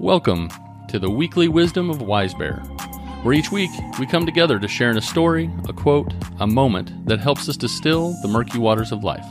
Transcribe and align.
Welcome 0.00 0.48
to 0.88 0.98
the 0.98 1.10
weekly 1.10 1.46
wisdom 1.48 1.90
of 1.90 2.00
Wise 2.00 2.32
Bear, 2.32 2.60
where 3.22 3.34
each 3.34 3.52
week 3.52 3.70
we 3.98 4.06
come 4.06 4.24
together 4.24 4.58
to 4.58 4.66
share 4.66 4.90
in 4.90 4.96
a 4.96 5.02
story, 5.02 5.50
a 5.68 5.74
quote, 5.74 6.14
a 6.38 6.46
moment 6.46 7.04
that 7.04 7.20
helps 7.20 7.50
us 7.50 7.56
distill 7.58 8.14
the 8.22 8.28
murky 8.28 8.58
waters 8.58 8.92
of 8.92 9.04
life. 9.04 9.26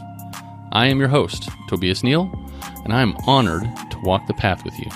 I 0.72 0.86
am 0.86 1.00
your 1.00 1.08
host, 1.08 1.50
Tobias 1.70 2.04
Neal, 2.04 2.32
and 2.84 2.94
I 2.94 3.02
am 3.02 3.18
honored 3.26 3.64
to 3.64 4.00
walk 4.04 4.28
the 4.28 4.36
path 4.36 4.64
with 4.64 4.78
you. 4.78 4.92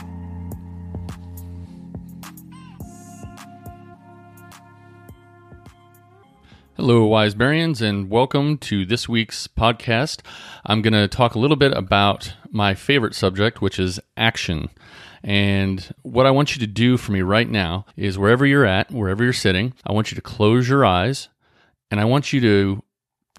Hello, 6.77 7.05
Wise 7.05 7.33
Bearians, 7.33 7.81
and 7.81 8.11
welcome 8.11 8.59
to 8.59 8.85
this 8.85 9.09
week's 9.09 9.47
podcast. 9.47 10.21
I'm 10.67 10.83
going 10.83 10.93
to 10.93 11.07
talk 11.07 11.33
a 11.33 11.39
little 11.39 11.57
bit 11.57 11.75
about 11.75 12.35
my 12.51 12.75
favorite 12.75 13.15
subject, 13.15 13.59
which 13.59 13.79
is 13.79 13.99
action. 14.15 14.69
And 15.23 15.93
what 16.01 16.25
I 16.25 16.31
want 16.31 16.55
you 16.55 16.59
to 16.59 16.67
do 16.67 16.97
for 16.97 17.11
me 17.11 17.21
right 17.21 17.49
now 17.49 17.85
is 17.95 18.17
wherever 18.17 18.45
you're 18.45 18.65
at, 18.65 18.91
wherever 18.91 19.23
you're 19.23 19.33
sitting, 19.33 19.73
I 19.85 19.93
want 19.93 20.11
you 20.11 20.15
to 20.15 20.21
close 20.21 20.67
your 20.67 20.85
eyes 20.85 21.29
and 21.89 21.99
I 21.99 22.05
want 22.05 22.33
you 22.33 22.41
to 22.41 22.83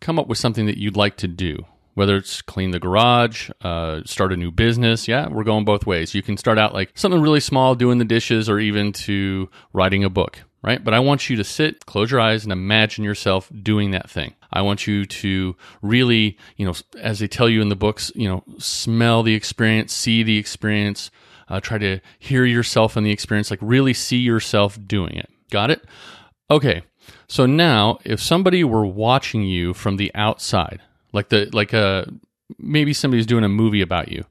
come 0.00 0.18
up 0.18 0.26
with 0.26 0.38
something 0.38 0.66
that 0.66 0.78
you'd 0.78 0.96
like 0.96 1.16
to 1.18 1.28
do. 1.28 1.64
Whether 1.94 2.16
it's 2.16 2.42
clean 2.42 2.72
the 2.72 2.80
garage, 2.80 3.50
uh, 3.60 4.00
start 4.04 4.32
a 4.32 4.36
new 4.36 4.50
business, 4.50 5.06
yeah, 5.06 5.28
we're 5.28 5.44
going 5.44 5.64
both 5.64 5.86
ways. 5.86 6.12
You 6.12 6.22
can 6.22 6.36
start 6.36 6.58
out 6.58 6.74
like 6.74 6.90
something 6.94 7.20
really 7.20 7.38
small, 7.38 7.76
doing 7.76 7.98
the 7.98 8.04
dishes, 8.04 8.48
or 8.48 8.58
even 8.58 8.92
to 8.92 9.48
writing 9.72 10.02
a 10.02 10.10
book 10.10 10.40
right? 10.64 10.82
But 10.82 10.94
I 10.94 10.98
want 11.00 11.28
you 11.28 11.36
to 11.36 11.44
sit, 11.44 11.84
close 11.84 12.10
your 12.10 12.20
eyes, 12.20 12.42
and 12.42 12.52
imagine 12.52 13.04
yourself 13.04 13.52
doing 13.62 13.90
that 13.90 14.08
thing. 14.08 14.34
I 14.50 14.62
want 14.62 14.86
you 14.86 15.04
to 15.04 15.56
really, 15.82 16.38
you 16.56 16.64
know, 16.64 16.72
as 16.98 17.18
they 17.18 17.28
tell 17.28 17.50
you 17.50 17.60
in 17.60 17.68
the 17.68 17.76
books, 17.76 18.10
you 18.14 18.26
know, 18.26 18.42
smell 18.58 19.22
the 19.22 19.34
experience, 19.34 19.92
see 19.92 20.22
the 20.22 20.38
experience, 20.38 21.10
uh, 21.54 21.60
try 21.60 21.78
to 21.78 22.00
hear 22.18 22.44
yourself 22.44 22.96
in 22.96 23.04
the 23.04 23.12
experience, 23.12 23.50
like 23.50 23.60
really 23.62 23.94
see 23.94 24.16
yourself 24.16 24.76
doing 24.86 25.16
it. 25.16 25.30
Got 25.50 25.70
it? 25.70 25.84
Okay. 26.50 26.82
So 27.28 27.46
now, 27.46 27.98
if 28.04 28.20
somebody 28.20 28.64
were 28.64 28.84
watching 28.84 29.42
you 29.44 29.72
from 29.72 29.96
the 29.96 30.10
outside, 30.14 30.80
like 31.12 31.28
the 31.28 31.48
like 31.52 31.72
a 31.72 31.78
uh, 31.78 32.04
maybe 32.58 32.92
somebody's 32.92 33.26
doing 33.26 33.44
a 33.44 33.48
movie 33.48 33.82
about 33.82 34.10
you, 34.10 34.24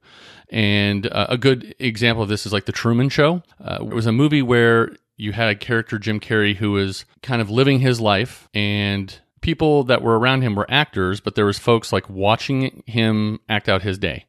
and 0.49 1.07
uh, 1.07 1.27
a 1.29 1.37
good 1.37 1.73
example 1.79 2.23
of 2.23 2.29
this 2.29 2.45
is 2.45 2.51
like 2.51 2.65
the 2.65 2.71
Truman 2.71 3.09
Show. 3.09 3.41
Uh, 3.63 3.79
it 3.81 3.93
was 3.93 4.05
a 4.05 4.11
movie 4.11 4.41
where 4.41 4.91
you 5.15 5.31
had 5.31 5.49
a 5.49 5.55
character 5.55 5.97
Jim 5.97 6.19
Carrey 6.19 6.55
who 6.55 6.71
was 6.71 7.05
kind 7.21 7.41
of 7.41 7.49
living 7.49 7.79
his 7.79 8.01
life, 8.01 8.49
and 8.53 9.17
people 9.43 9.83
that 9.83 10.01
were 10.01 10.17
around 10.17 10.41
him 10.41 10.55
were 10.55 10.65
actors, 10.69 11.19
but 11.19 11.35
there 11.35 11.45
was 11.45 11.59
folks 11.59 11.93
like 11.93 12.09
watching 12.09 12.81
him 12.87 13.39
act 13.47 13.69
out 13.69 13.83
his 13.83 13.99
day. 13.99 14.25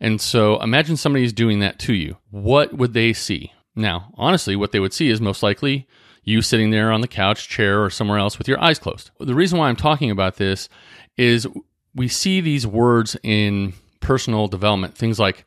And 0.00 0.20
so 0.20 0.60
imagine 0.60 0.96
somebody's 0.96 1.32
doing 1.32 1.60
that 1.60 1.78
to 1.80 1.94
you. 1.94 2.16
What 2.30 2.72
would 2.72 2.94
they 2.94 3.12
see? 3.12 3.52
Now, 3.76 4.12
honestly, 4.16 4.56
what 4.56 4.72
they 4.72 4.80
would 4.80 4.92
see 4.92 5.10
is 5.10 5.20
most 5.20 5.42
likely 5.42 5.86
you 6.24 6.42
sitting 6.42 6.70
there 6.70 6.90
on 6.90 7.00
the 7.00 7.08
couch, 7.08 7.48
chair, 7.48 7.84
or 7.84 7.90
somewhere 7.90 8.18
else 8.18 8.38
with 8.38 8.48
your 8.48 8.60
eyes 8.60 8.78
closed. 8.78 9.10
The 9.20 9.34
reason 9.34 9.58
why 9.58 9.68
I'm 9.68 9.76
talking 9.76 10.10
about 10.10 10.36
this 10.36 10.68
is 11.16 11.46
we 11.94 12.08
see 12.08 12.40
these 12.40 12.66
words 12.66 13.16
in 13.22 13.74
personal 14.00 14.48
development, 14.48 14.96
things 14.96 15.18
like, 15.18 15.44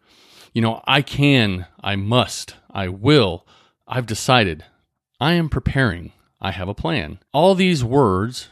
you 0.54 0.62
know, 0.62 0.82
I 0.86 1.02
can, 1.02 1.66
I 1.82 1.96
must, 1.96 2.56
I 2.72 2.88
will, 2.88 3.46
I've 3.88 4.06
decided, 4.06 4.64
I 5.20 5.34
am 5.34 5.50
preparing, 5.50 6.12
I 6.40 6.52
have 6.52 6.70
a 6.70 6.76
plan. 6.76 7.20
All 7.34 7.56
these 7.56 7.84
words 7.84 8.50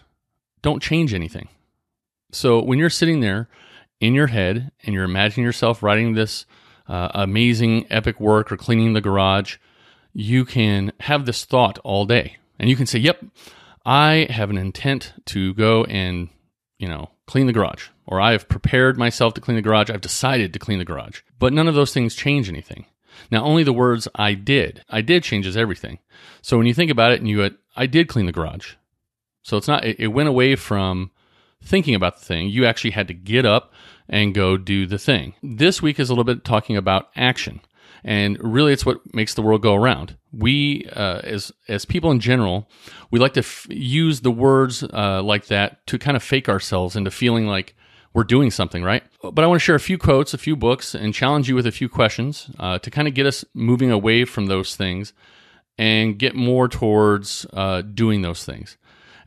don't 0.65 0.81
change 0.81 1.13
anything. 1.13 1.47
So 2.31 2.59
when 2.59 2.79
you're 2.79 2.89
sitting 2.89 3.19
there 3.19 3.47
in 3.99 4.15
your 4.15 4.25
head 4.25 4.71
and 4.83 4.95
you're 4.95 5.03
imagining 5.03 5.45
yourself 5.45 5.83
writing 5.83 6.15
this 6.15 6.47
uh, 6.87 7.09
amazing 7.13 7.85
epic 7.91 8.19
work 8.19 8.51
or 8.51 8.57
cleaning 8.57 8.93
the 8.93 8.99
garage, 8.99 9.57
you 10.11 10.43
can 10.43 10.91
have 11.01 11.27
this 11.27 11.45
thought 11.45 11.77
all 11.83 12.05
day. 12.05 12.37
And 12.57 12.67
you 12.67 12.75
can 12.75 12.87
say, 12.87 12.97
"Yep, 12.97 13.25
I 13.85 14.25
have 14.31 14.49
an 14.49 14.57
intent 14.57 15.13
to 15.25 15.53
go 15.53 15.83
and, 15.83 16.29
you 16.79 16.87
know, 16.87 17.11
clean 17.27 17.45
the 17.45 17.53
garage." 17.53 17.89
Or 18.07 18.19
I 18.19 18.31
have 18.31 18.49
prepared 18.49 18.97
myself 18.97 19.35
to 19.35 19.41
clean 19.41 19.57
the 19.57 19.61
garage. 19.61 19.91
I've 19.91 20.01
decided 20.01 20.51
to 20.53 20.59
clean 20.59 20.79
the 20.79 20.85
garage. 20.85 21.21
But 21.37 21.53
none 21.53 21.67
of 21.67 21.75
those 21.75 21.93
things 21.93 22.15
change 22.15 22.49
anything. 22.49 22.85
Now, 23.29 23.43
only 23.43 23.63
the 23.63 23.71
words 23.71 24.07
I 24.15 24.33
did. 24.33 24.83
I 24.89 25.01
did 25.01 25.21
changes 25.23 25.55
everything. 25.55 25.99
So 26.41 26.57
when 26.57 26.65
you 26.65 26.73
think 26.73 26.89
about 26.89 27.11
it 27.11 27.19
and 27.19 27.29
you 27.29 27.39
had, 27.39 27.55
I 27.75 27.85
did 27.85 28.07
clean 28.07 28.25
the 28.25 28.31
garage. 28.31 28.73
So 29.45 29.57
it's 29.57 29.67
not, 29.67 29.85
it, 29.85 29.99
it 29.99 30.07
went 30.07 30.27
away 30.27 30.55
from 30.55 31.11
thinking 31.63 31.93
about 31.93 32.17
the 32.17 32.25
thing. 32.25 32.49
You 32.49 32.65
actually 32.65 32.91
had 32.91 33.07
to 33.09 33.13
get 33.13 33.45
up 33.45 33.71
and 34.09 34.33
go 34.33 34.57
do 34.57 34.87
the 34.87 34.97
thing. 34.97 35.35
This 35.43 35.83
week 35.83 35.99
is 35.99 36.09
a 36.09 36.13
little 36.13 36.23
bit 36.23 36.43
talking 36.43 36.75
about 36.75 37.09
action. 37.15 37.61
And 38.03 38.39
really, 38.43 38.73
it's 38.73 38.87
what 38.87 39.13
makes 39.13 39.35
the 39.35 39.43
world 39.43 39.61
go 39.61 39.75
around. 39.75 40.17
We, 40.31 40.89
uh, 40.95 41.21
as 41.23 41.51
as 41.67 41.85
people 41.85 42.09
in 42.09 42.19
general, 42.19 42.67
we 43.11 43.19
like 43.19 43.33
to 43.33 43.41
f- 43.41 43.67
use 43.69 44.21
the 44.21 44.31
words 44.31 44.83
uh, 44.83 45.21
like 45.23 45.45
that 45.47 45.85
to 45.87 45.99
kind 45.99 46.17
of 46.17 46.23
fake 46.23 46.49
ourselves 46.49 46.95
into 46.95 47.11
feeling 47.11 47.47
like 47.47 47.75
we're 48.13 48.23
doing 48.23 48.49
something, 48.49 48.83
right? 48.83 49.03
But 49.21 49.43
I 49.43 49.47
want 49.47 49.59
to 49.59 49.63
share 49.63 49.75
a 49.75 49.79
few 49.79 49.97
quotes, 49.99 50.33
a 50.33 50.39
few 50.39 50.55
books, 50.55 50.95
and 50.95 51.13
challenge 51.13 51.49
you 51.49 51.55
with 51.55 51.67
a 51.67 51.71
few 51.71 51.89
questions 51.89 52.49
uh, 52.59 52.79
to 52.79 52.91
kind 52.91 53.07
of 53.07 53.13
get 53.13 53.27
us 53.27 53.45
moving 53.53 53.91
away 53.91 54.25
from 54.25 54.47
those 54.47 54.75
things 54.75 55.13
and 55.77 56.17
get 56.17 56.35
more 56.35 56.67
towards 56.67 57.45
uh, 57.53 57.81
doing 57.81 58.21
those 58.21 58.43
things. 58.43 58.77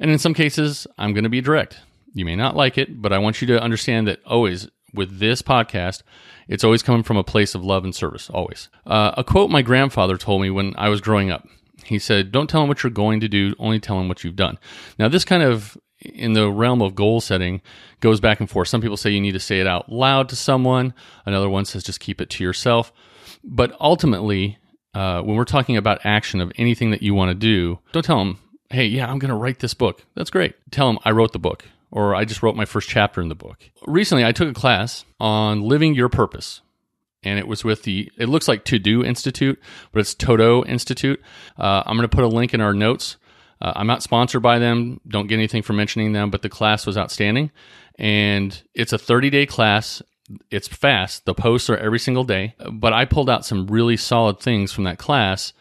And 0.01 0.11
in 0.11 0.19
some 0.19 0.35
cases, 0.35 0.87
I'm 0.97 1.13
going 1.13 1.25
to 1.25 1.31
be 1.31 1.41
direct. 1.41 1.81
You 2.15 2.25
may 2.25 2.37
not 2.37 2.57
like 2.57 2.79
it, 2.79 3.01
but 3.01 3.13
I 3.13 3.19
want 3.19 3.41
you 3.41 3.47
to 3.49 3.63
understand 3.63 4.09
that 4.09 4.21
always 4.25 4.69
with 4.95 5.19
this 5.19 5.43
podcast, 5.43 6.03
it's 6.49 6.65
always 6.65 6.83
coming 6.83 7.03
from 7.03 7.17
a 7.17 7.25
place 7.25 7.55
of 7.55 7.65
love 7.65 7.85
and 7.85 7.95
service, 7.95 8.31
always. 8.31 8.69
Uh, 8.87 9.13
a 9.17 9.25
quote 9.25 9.51
my 9.51 9.63
grandfather 9.63 10.17
told 10.17 10.43
me 10.43 10.51
when 10.51 10.75
I 10.77 10.89
was 10.89 11.01
growing 11.01 11.31
up. 11.31 11.47
He 11.85 11.99
said, 11.99 12.33
Don't 12.33 12.49
tell 12.49 12.63
him 12.63 12.69
what 12.69 12.83
you're 12.83 12.91
going 12.91 13.21
to 13.21 13.29
do, 13.29 13.55
only 13.59 13.81
tell 13.81 14.01
him 14.01 14.09
what 14.09 14.25
you've 14.25 14.37
done. 14.37 14.59
Now, 14.99 15.09
this 15.09 15.25
kind 15.25 15.43
of 15.43 15.77
in 16.01 16.33
the 16.33 16.51
realm 16.51 16.81
of 16.81 16.95
goal 16.95 17.21
setting 17.21 17.61
goes 18.01 18.21
back 18.21 18.41
and 18.41 18.49
forth. 18.49 18.69
Some 18.69 18.81
people 18.81 18.97
say 18.97 19.11
you 19.11 19.21
need 19.21 19.33
to 19.33 19.41
say 19.41 19.61
it 19.61 19.67
out 19.67 19.91
loud 19.91 20.29
to 20.29 20.37
someone, 20.37 20.95
another 21.27 21.49
one 21.49 21.65
says 21.65 21.83
just 21.83 22.01
keep 22.01 22.21
it 22.21 22.31
to 22.31 22.45
yourself. 22.45 22.93
But 23.45 23.77
ultimately, 23.81 24.59
uh, 24.95 25.23
when 25.23 25.37
we're 25.37 25.45
talking 25.45 25.77
about 25.77 26.01
action 26.05 26.41
of 26.41 26.53
anything 26.57 26.91
that 26.91 27.03
you 27.03 27.15
want 27.15 27.31
to 27.31 27.35
do, 27.35 27.79
don't 27.93 28.05
tell 28.05 28.19
them, 28.19 28.39
hey, 28.71 28.87
yeah, 28.87 29.11
I'm 29.11 29.19
going 29.19 29.31
to 29.31 29.37
write 29.37 29.61
this 29.61 29.75
book. 29.75 30.05
That's 30.15 30.31
great. 30.31 30.55
Tell 30.71 30.89
them 30.89 30.99
I 31.05 31.11
wrote 31.11 31.33
the 31.33 31.39
book 31.39 31.65
or 31.91 32.15
I 32.15 32.25
just 32.25 32.43
wrote 32.43 32.57
my 32.57 32.65
first 32.65 32.89
chapter 32.89 33.21
in 33.21 33.29
the 33.29 33.35
book. 33.35 33.71
Recently, 33.87 34.25
I 34.25 34.33
took 34.33 34.49
a 34.49 34.55
class 34.55 35.05
on 35.19 35.63
living 35.63 35.95
your 35.95 36.09
purpose. 36.09 36.61
And 37.25 37.39
it 37.39 37.49
was 37.49 37.65
with 37.65 37.83
the, 37.83 38.13
it 38.17 38.29
looks 38.29 38.47
like 38.47 38.65
To 38.67 38.79
Do 38.79 39.05
Institute, 39.05 39.61
but 39.91 40.01
it's 40.01 40.15
Todo 40.15 40.65
Institute. 40.65 41.21
Uh, 41.59 41.83
I'm 41.85 41.97
going 41.97 42.09
to 42.09 42.15
put 42.15 42.25
a 42.25 42.29
link 42.29 42.55
in 42.55 42.61
our 42.61 42.73
notes. 42.73 43.17
Uh, 43.61 43.73
I'm 43.75 43.89
not 43.89 44.05
sponsored 44.05 44.41
by 44.41 44.61
them, 44.61 45.01
don't 45.09 45.27
get 45.27 45.35
anything 45.35 45.63
for 45.63 45.73
mentioning 45.73 46.13
them, 46.13 46.31
but 46.31 46.43
the 46.43 46.49
class 46.49 46.87
was 46.87 46.97
outstanding. 46.97 47.51
And 47.97 48.63
it's 48.73 48.93
a 48.93 48.99
30 48.99 49.31
day 49.31 49.47
class. 49.47 50.01
It's 50.51 50.69
fast. 50.69 51.25
The 51.25 51.35
posts 51.35 51.69
are 51.71 51.77
every 51.77 51.99
single 51.99 52.23
day. 52.23 52.55
But 52.71 52.93
I 52.93 53.05
pulled 53.05 53.29
out 53.29 53.45
some 53.45 53.67
really 53.67 53.97
solid 53.97 54.39
things 54.39 54.71
from 54.73 54.85
that 54.85 54.99
class 54.99 55.53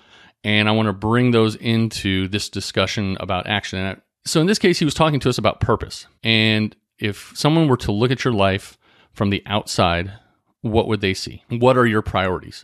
and 0.48 0.70
I 0.70 0.72
want 0.72 0.86
to 0.86 0.94
bring 0.94 1.32
those 1.32 1.58
into 1.58 2.30
this 2.30 2.48
discussion 2.48 3.18
about 3.20 3.48
action. 3.48 4.02
So 4.26 4.40
in 4.40 4.48
this 4.48 4.60
case, 4.60 4.80
he 4.80 4.86
was 4.86 4.94
talking 4.94 5.20
to 5.20 5.30
us 5.30 5.38
about 5.38 5.60
purpose. 5.60 6.08
And 6.24 6.74
if 7.00 7.34
someone 7.36 7.68
were 7.68 7.76
to 7.76 7.92
look 7.92 8.12
at 8.12 8.24
your 8.24 8.34
life 8.34 8.78
from 9.12 9.30
the 9.30 9.44
outside, 9.46 10.14
what 10.62 10.88
would 10.88 11.02
they 11.02 11.14
see? 11.14 11.44
What 11.50 11.78
are 11.78 11.86
your 11.86 12.02
priorities? 12.02 12.64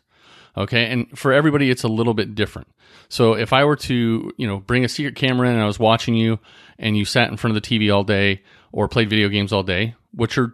Okay. 0.55 0.85
And 0.85 1.19
for 1.19 1.33
everybody, 1.33 1.69
it's 1.69 1.83
a 1.83 1.89
little 1.89 2.13
bit 2.13 2.35
different. 2.35 2.69
So 3.09 3.33
if 3.33 3.51
I 3.51 3.65
were 3.65 3.75
to, 3.75 4.31
you 4.37 4.47
know, 4.47 4.59
bring 4.59 4.85
a 4.85 4.89
secret 4.89 5.17
camera 5.17 5.49
in 5.49 5.55
and 5.55 5.61
I 5.61 5.67
was 5.67 5.77
watching 5.77 6.15
you 6.15 6.39
and 6.79 6.95
you 6.95 7.03
sat 7.03 7.29
in 7.31 7.35
front 7.35 7.57
of 7.57 7.61
the 7.61 7.67
TV 7.67 7.93
all 7.93 8.05
day 8.05 8.43
or 8.71 8.87
played 8.87 9.09
video 9.09 9.27
games 9.27 9.51
all 9.51 9.63
day, 9.63 9.95
what 10.13 10.37
you're 10.37 10.53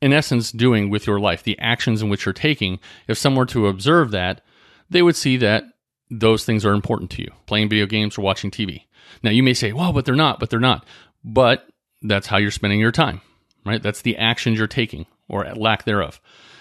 in 0.00 0.12
essence 0.12 0.52
doing 0.52 0.90
with 0.90 1.08
your 1.08 1.18
life, 1.18 1.42
the 1.42 1.58
actions 1.58 2.02
in 2.02 2.08
which 2.08 2.24
you're 2.24 2.32
taking, 2.32 2.78
if 3.08 3.18
someone 3.18 3.40
were 3.40 3.46
to 3.46 3.66
observe 3.66 4.12
that, 4.12 4.42
they 4.88 5.02
would 5.02 5.16
see 5.16 5.36
that 5.38 5.64
those 6.10 6.44
things 6.44 6.64
are 6.64 6.72
important 6.72 7.10
to 7.12 7.22
you 7.22 7.30
playing 7.46 7.68
video 7.68 7.86
games 7.86 8.16
or 8.18 8.22
watching 8.22 8.50
TV. 8.50 8.84
Now, 9.22 9.30
you 9.30 9.42
may 9.42 9.54
say, 9.54 9.72
well, 9.72 9.92
but 9.92 10.04
they're 10.04 10.14
not, 10.14 10.38
but 10.40 10.50
they're 10.50 10.60
not. 10.60 10.84
But 11.24 11.66
that's 12.02 12.26
how 12.26 12.36
you're 12.36 12.50
spending 12.50 12.80
your 12.80 12.92
time, 12.92 13.20
right? 13.64 13.82
That's 13.82 14.02
the 14.02 14.16
actions 14.16 14.58
you're 14.58 14.66
taking 14.66 15.06
or 15.28 15.44
lack 15.54 15.84
thereof. 15.84 16.20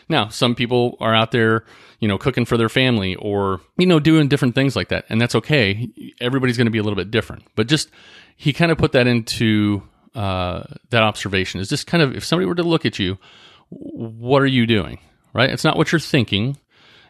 Now, 0.10 0.30
some 0.30 0.56
people 0.56 0.98
are 1.00 1.14
out 1.14 1.32
there, 1.32 1.66
you 2.00 2.08
know, 2.08 2.18
cooking 2.18 2.46
for 2.46 2.58
their 2.58 2.70
family 2.70 3.16
or, 3.16 3.60
you 3.78 3.86
know, 3.86 4.00
doing 4.00 4.30
different 4.30 4.56
things 4.56 4.76
like 4.76 4.88
that. 4.90 5.06
And 5.10 5.20
that's 5.20 5.36
okay. 5.36 5.90
Everybody's 6.22 6.58
going 6.58 6.66
to 6.68 6.72
be 6.72 6.78
a 6.78 6.84
little 6.84 6.96
bit 6.96 7.12
different. 7.12 7.44
But 7.56 7.68
just, 7.68 7.90
he 8.38 8.54
kind 8.54 8.72
of 8.72 8.78
put 8.78 8.94
that 8.94 9.06
into 9.06 9.84
uh, 10.16 10.64
that 10.92 11.04
observation 11.04 11.60
is 11.60 11.70
just 11.70 11.88
kind 11.88 12.02
of, 12.02 12.16
if 12.16 12.24
somebody 12.24 12.46
were 12.46 12.56
to 12.56 12.64
look 12.64 12.86
at 12.86 13.00
you, 13.00 13.18
what 13.70 14.42
are 14.42 14.48
you 14.48 14.66
doing, 14.66 15.00
right? 15.34 15.50
It's 15.50 15.66
not 15.66 15.76
what 15.76 15.92
you're 15.92 16.00
thinking, 16.00 16.58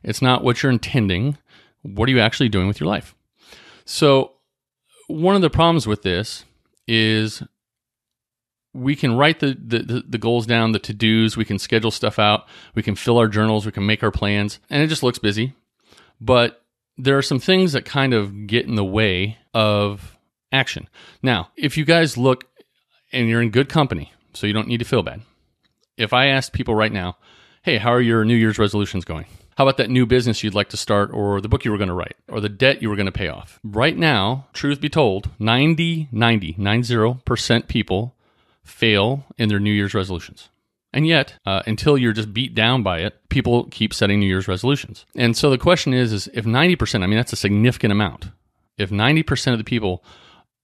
it's 0.03 0.21
not 0.21 0.43
what 0.43 0.63
you're 0.63 0.71
intending 0.71 1.37
what 1.81 2.09
are 2.09 2.11
you 2.11 2.19
actually 2.19 2.49
doing 2.49 2.67
with 2.67 2.79
your 2.79 2.87
life? 2.87 3.15
So, 3.85 4.33
one 5.07 5.35
of 5.35 5.41
the 5.41 5.49
problems 5.49 5.87
with 5.87 6.01
this 6.01 6.43
is 6.87 7.41
we 8.73 8.95
can 8.95 9.15
write 9.15 9.39
the, 9.39 9.57
the, 9.59 10.03
the 10.07 10.17
goals 10.17 10.45
down, 10.45 10.71
the 10.71 10.79
to 10.79 10.93
dos, 10.93 11.35
we 11.35 11.45
can 11.45 11.57
schedule 11.57 11.91
stuff 11.91 12.19
out, 12.19 12.47
we 12.75 12.83
can 12.83 12.95
fill 12.95 13.17
our 13.17 13.27
journals, 13.27 13.65
we 13.65 13.71
can 13.71 13.85
make 13.85 14.03
our 14.03 14.11
plans, 14.11 14.59
and 14.69 14.83
it 14.83 14.87
just 14.87 15.03
looks 15.03 15.17
busy. 15.17 15.53
But 16.21 16.61
there 16.97 17.17
are 17.17 17.23
some 17.23 17.39
things 17.39 17.73
that 17.73 17.85
kind 17.85 18.13
of 18.13 18.47
get 18.47 18.65
in 18.65 18.75
the 18.75 18.83
way 18.83 19.37
of 19.53 20.17
action. 20.51 20.87
Now, 21.21 21.49
if 21.55 21.77
you 21.77 21.85
guys 21.85 22.17
look 22.17 22.45
and 23.11 23.29
you're 23.29 23.41
in 23.41 23.49
good 23.49 23.69
company, 23.69 24.11
so 24.33 24.45
you 24.45 24.53
don't 24.53 24.67
need 24.67 24.79
to 24.79 24.85
feel 24.85 25.03
bad. 25.03 25.21
If 25.97 26.13
I 26.13 26.27
asked 26.27 26.53
people 26.53 26.75
right 26.75 26.91
now, 26.91 27.17
hey, 27.63 27.77
how 27.77 27.91
are 27.91 28.01
your 28.01 28.23
New 28.25 28.35
Year's 28.35 28.59
resolutions 28.59 29.05
going? 29.05 29.25
How 29.57 29.63
about 29.63 29.77
that 29.77 29.89
new 29.89 30.05
business 30.05 30.43
you'd 30.43 30.53
like 30.53 30.69
to 30.69 30.77
start, 30.77 31.09
or 31.11 31.41
the 31.41 31.49
book 31.49 31.65
you 31.65 31.71
were 31.71 31.79
going 31.79 31.87
to 31.87 31.95
write, 31.95 32.15
or 32.27 32.39
the 32.39 32.47
debt 32.47 32.83
you 32.83 32.89
were 32.89 32.95
going 32.95 33.07
to 33.07 33.11
pay 33.11 33.27
off? 33.27 33.59
Right 33.63 33.97
now, 33.97 34.45
truth 34.53 34.79
be 34.79 34.87
told, 34.87 35.31
90, 35.39 36.09
90, 36.11 36.53
90% 36.53 37.67
people 37.67 38.13
fail 38.63 39.25
in 39.35 39.49
their 39.49 39.59
New 39.59 39.71
Year's 39.71 39.95
resolutions. 39.95 40.49
And 40.93 41.07
yet, 41.07 41.39
uh, 41.43 41.63
until 41.65 41.97
you're 41.97 42.13
just 42.13 42.35
beat 42.35 42.53
down 42.53 42.83
by 42.83 42.99
it, 42.99 43.15
people 43.29 43.63
keep 43.71 43.95
setting 43.95 44.19
New 44.19 44.27
Year's 44.27 44.47
resolutions. 44.47 45.07
And 45.15 45.35
so 45.35 45.49
the 45.49 45.57
question 45.57 45.91
is, 45.91 46.13
is 46.13 46.29
if 46.35 46.45
90%, 46.45 47.01
I 47.01 47.07
mean, 47.07 47.17
that's 47.17 47.33
a 47.33 47.35
significant 47.35 47.91
amount. 47.91 48.27
If 48.77 48.91
90% 48.91 49.53
of 49.53 49.57
the 49.57 49.63
people 49.63 50.03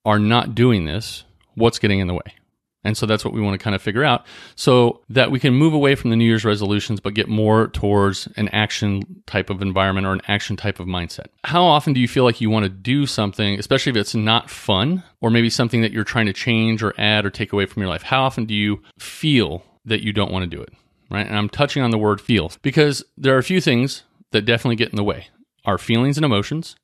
are 0.05 0.19
not 0.19 0.53
doing 0.53 0.85
this, 0.85 1.23
what's 1.55 1.79
getting 1.79 1.99
in 1.99 2.05
the 2.05 2.13
way? 2.13 2.35
And 2.83 2.97
so 2.97 3.05
that's 3.05 3.23
what 3.23 3.33
we 3.33 3.41
want 3.41 3.53
to 3.53 3.63
kind 3.63 3.75
of 3.75 3.81
figure 3.81 4.03
out 4.03 4.25
so 4.55 5.01
that 5.09 5.31
we 5.31 5.39
can 5.39 5.53
move 5.53 5.73
away 5.73 5.95
from 5.95 6.09
the 6.09 6.15
New 6.15 6.25
Year's 6.25 6.43
resolutions, 6.43 6.99
but 6.99 7.13
get 7.13 7.29
more 7.29 7.67
towards 7.67 8.27
an 8.35 8.49
action 8.49 9.23
type 9.25 9.49
of 9.49 9.61
environment 9.61 10.05
or 10.05 10.13
an 10.13 10.21
action 10.27 10.55
type 10.55 10.79
of 10.79 10.87
mindset. 10.87 11.27
How 11.45 11.63
often 11.63 11.93
do 11.93 11.99
you 11.99 12.07
feel 12.07 12.23
like 12.23 12.41
you 12.41 12.49
want 12.49 12.63
to 12.63 12.69
do 12.69 13.05
something, 13.05 13.57
especially 13.57 13.91
if 13.91 13.95
it's 13.95 14.15
not 14.15 14.49
fun 14.49 15.03
or 15.21 15.29
maybe 15.29 15.49
something 15.49 15.81
that 15.81 15.91
you're 15.93 16.03
trying 16.03 16.25
to 16.25 16.33
change 16.33 16.83
or 16.83 16.93
add 16.97 17.25
or 17.25 17.29
take 17.29 17.53
away 17.53 17.65
from 17.65 17.81
your 17.81 17.89
life? 17.89 18.03
How 18.03 18.23
often 18.23 18.45
do 18.45 18.53
you 18.53 18.81
feel 18.99 19.63
that 19.85 20.03
you 20.03 20.11
don't 20.11 20.31
want 20.31 20.43
to 20.43 20.55
do 20.55 20.61
it? 20.61 20.73
Right. 21.09 21.27
And 21.27 21.37
I'm 21.37 21.49
touching 21.49 21.83
on 21.83 21.91
the 21.91 21.97
word 21.97 22.19
feel 22.19 22.51
because 22.63 23.03
there 23.17 23.35
are 23.35 23.39
a 23.39 23.43
few 23.43 23.61
things 23.61 24.03
that 24.31 24.45
definitely 24.45 24.77
get 24.77 24.89
in 24.89 24.95
the 24.95 25.03
way 25.03 25.27
our 25.65 25.77
feelings 25.77 26.17
and 26.17 26.25
emotions, 26.25 26.75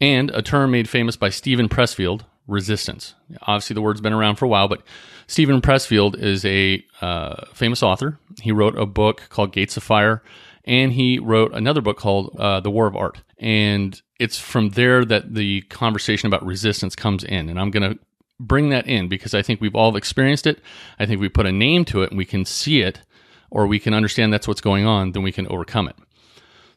and 0.00 0.30
a 0.30 0.42
term 0.42 0.70
made 0.70 0.88
famous 0.88 1.16
by 1.16 1.30
Steven 1.30 1.68
Pressfield 1.68 2.22
resistance. 2.48 3.14
Obviously, 3.42 3.74
the 3.74 3.82
word's 3.82 4.00
been 4.00 4.12
around 4.12 4.36
for 4.36 4.46
a 4.46 4.48
while, 4.48 4.66
but 4.66 4.82
Steven 5.28 5.60
Pressfield 5.60 6.18
is 6.18 6.44
a 6.44 6.84
uh, 7.00 7.44
famous 7.54 7.82
author. 7.82 8.18
He 8.40 8.50
wrote 8.50 8.76
a 8.76 8.86
book 8.86 9.22
called 9.28 9.52
Gates 9.52 9.76
of 9.76 9.84
Fire, 9.84 10.22
and 10.64 10.92
he 10.92 11.18
wrote 11.18 11.54
another 11.54 11.80
book 11.80 11.98
called 11.98 12.34
uh, 12.38 12.60
The 12.60 12.70
War 12.70 12.86
of 12.86 12.96
Art. 12.96 13.20
And 13.38 14.00
it's 14.18 14.38
from 14.38 14.70
there 14.70 15.04
that 15.04 15.34
the 15.34 15.60
conversation 15.62 16.26
about 16.26 16.44
resistance 16.44 16.96
comes 16.96 17.22
in. 17.22 17.48
And 17.48 17.60
I'm 17.60 17.70
going 17.70 17.92
to 17.92 17.98
bring 18.40 18.70
that 18.70 18.86
in 18.86 19.08
because 19.08 19.34
I 19.34 19.42
think 19.42 19.60
we've 19.60 19.76
all 19.76 19.96
experienced 19.96 20.46
it. 20.46 20.60
I 20.98 21.06
think 21.06 21.20
we 21.20 21.28
put 21.28 21.46
a 21.46 21.52
name 21.52 21.84
to 21.86 22.02
it 22.02 22.10
and 22.10 22.18
we 22.18 22.24
can 22.24 22.44
see 22.44 22.80
it, 22.80 23.00
or 23.50 23.66
we 23.66 23.78
can 23.78 23.94
understand 23.94 24.32
that's 24.32 24.48
what's 24.48 24.60
going 24.60 24.86
on, 24.86 25.12
then 25.12 25.22
we 25.22 25.32
can 25.32 25.46
overcome 25.48 25.88
it. 25.88 25.96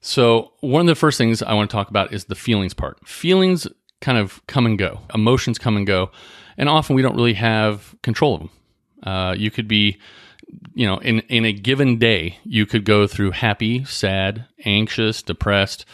So, 0.03 0.53
one 0.61 0.81
of 0.81 0.87
the 0.87 0.95
first 0.95 1.19
things 1.19 1.43
I 1.43 1.53
want 1.53 1.69
to 1.69 1.75
talk 1.75 1.89
about 1.89 2.11
is 2.11 2.25
the 2.25 2.33
feelings 2.33 2.73
part. 2.73 3.07
Feelings 3.07 3.67
kind 4.01 4.17
of 4.17 4.45
come 4.47 4.65
and 4.65 4.77
go. 4.77 4.99
Emotions 5.13 5.57
come 5.57 5.77
and 5.77 5.87
go, 5.87 6.11
and 6.57 6.67
often 6.67 6.95
we 6.95 7.01
don't 7.01 7.15
really 7.15 7.35
have 7.35 7.95
control 8.01 8.35
of 8.35 8.39
them. 8.41 8.49
Uh, 9.03 9.33
you 9.37 9.49
could 9.49 9.67
be, 9.67 9.97
you 10.73 10.85
know, 10.85 10.97
in 10.97 11.19
in 11.21 11.45
a 11.45 11.53
given 11.53 11.97
day, 11.97 12.37
you 12.43 12.65
could 12.65 12.83
go 12.83 13.07
through 13.07 13.31
happy, 13.31 13.85
sad, 13.85 14.45
anxious, 14.65 15.21
depressed. 15.21 15.85